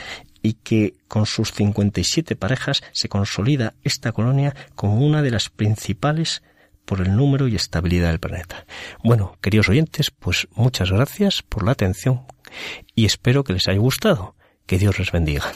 [0.41, 6.41] y que con sus 57 parejas se consolida esta colonia como una de las principales
[6.85, 8.65] por el número y estabilidad del planeta.
[9.03, 12.21] Bueno, queridos oyentes, pues muchas gracias por la atención
[12.95, 14.35] y espero que les haya gustado.
[14.65, 15.51] Que Dios les bendiga.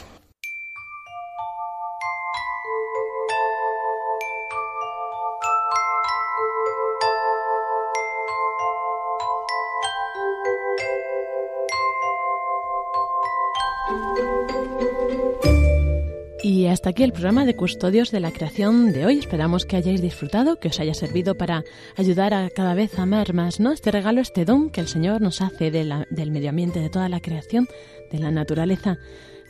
[16.76, 19.18] Hasta aquí el programa de Custodios de la Creación de hoy.
[19.18, 21.64] Esperamos que hayáis disfrutado, que os haya servido para
[21.96, 23.72] ayudar a cada vez amar más ¿no?
[23.72, 27.20] este regalo, este don que el Señor nos hace del medio ambiente, de toda la
[27.20, 27.66] creación,
[28.12, 28.98] de la naturaleza.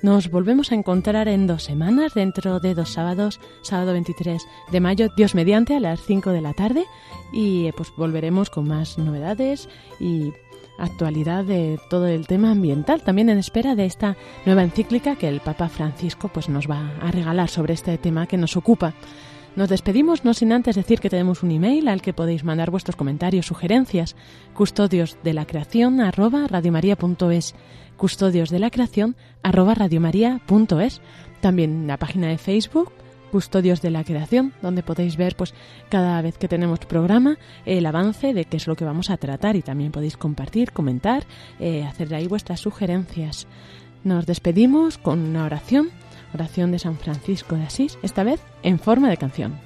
[0.03, 5.09] Nos volvemos a encontrar en dos semanas, dentro de dos sábados, sábado 23 de mayo,
[5.17, 6.85] Dios mediante, a las 5 de la tarde,
[7.33, 9.69] y pues volveremos con más novedades
[9.99, 10.33] y
[10.79, 15.41] actualidad de todo el tema ambiental, también en espera de esta nueva encíclica que el
[15.41, 18.95] Papa Francisco pues nos va a regalar sobre este tema que nos ocupa.
[19.57, 22.95] Nos despedimos no sin antes decir que tenemos un email al que podéis mandar vuestros
[22.95, 24.15] comentarios, sugerencias,
[24.53, 27.55] custodios de la creación arroba radiomaria.es,
[27.97, 29.75] custodios de la creación arroba
[31.41, 32.93] también la página de Facebook,
[33.31, 35.55] Custodios de la Creación, donde podéis ver pues
[35.89, 39.57] cada vez que tenemos programa el avance de qué es lo que vamos a tratar
[39.57, 41.25] y también podéis compartir, comentar,
[41.59, 43.47] eh, hacer ahí vuestras sugerencias.
[44.05, 45.91] Nos despedimos con una oración
[46.35, 49.66] oración de San Francisco de Asís, esta vez en forma de canción.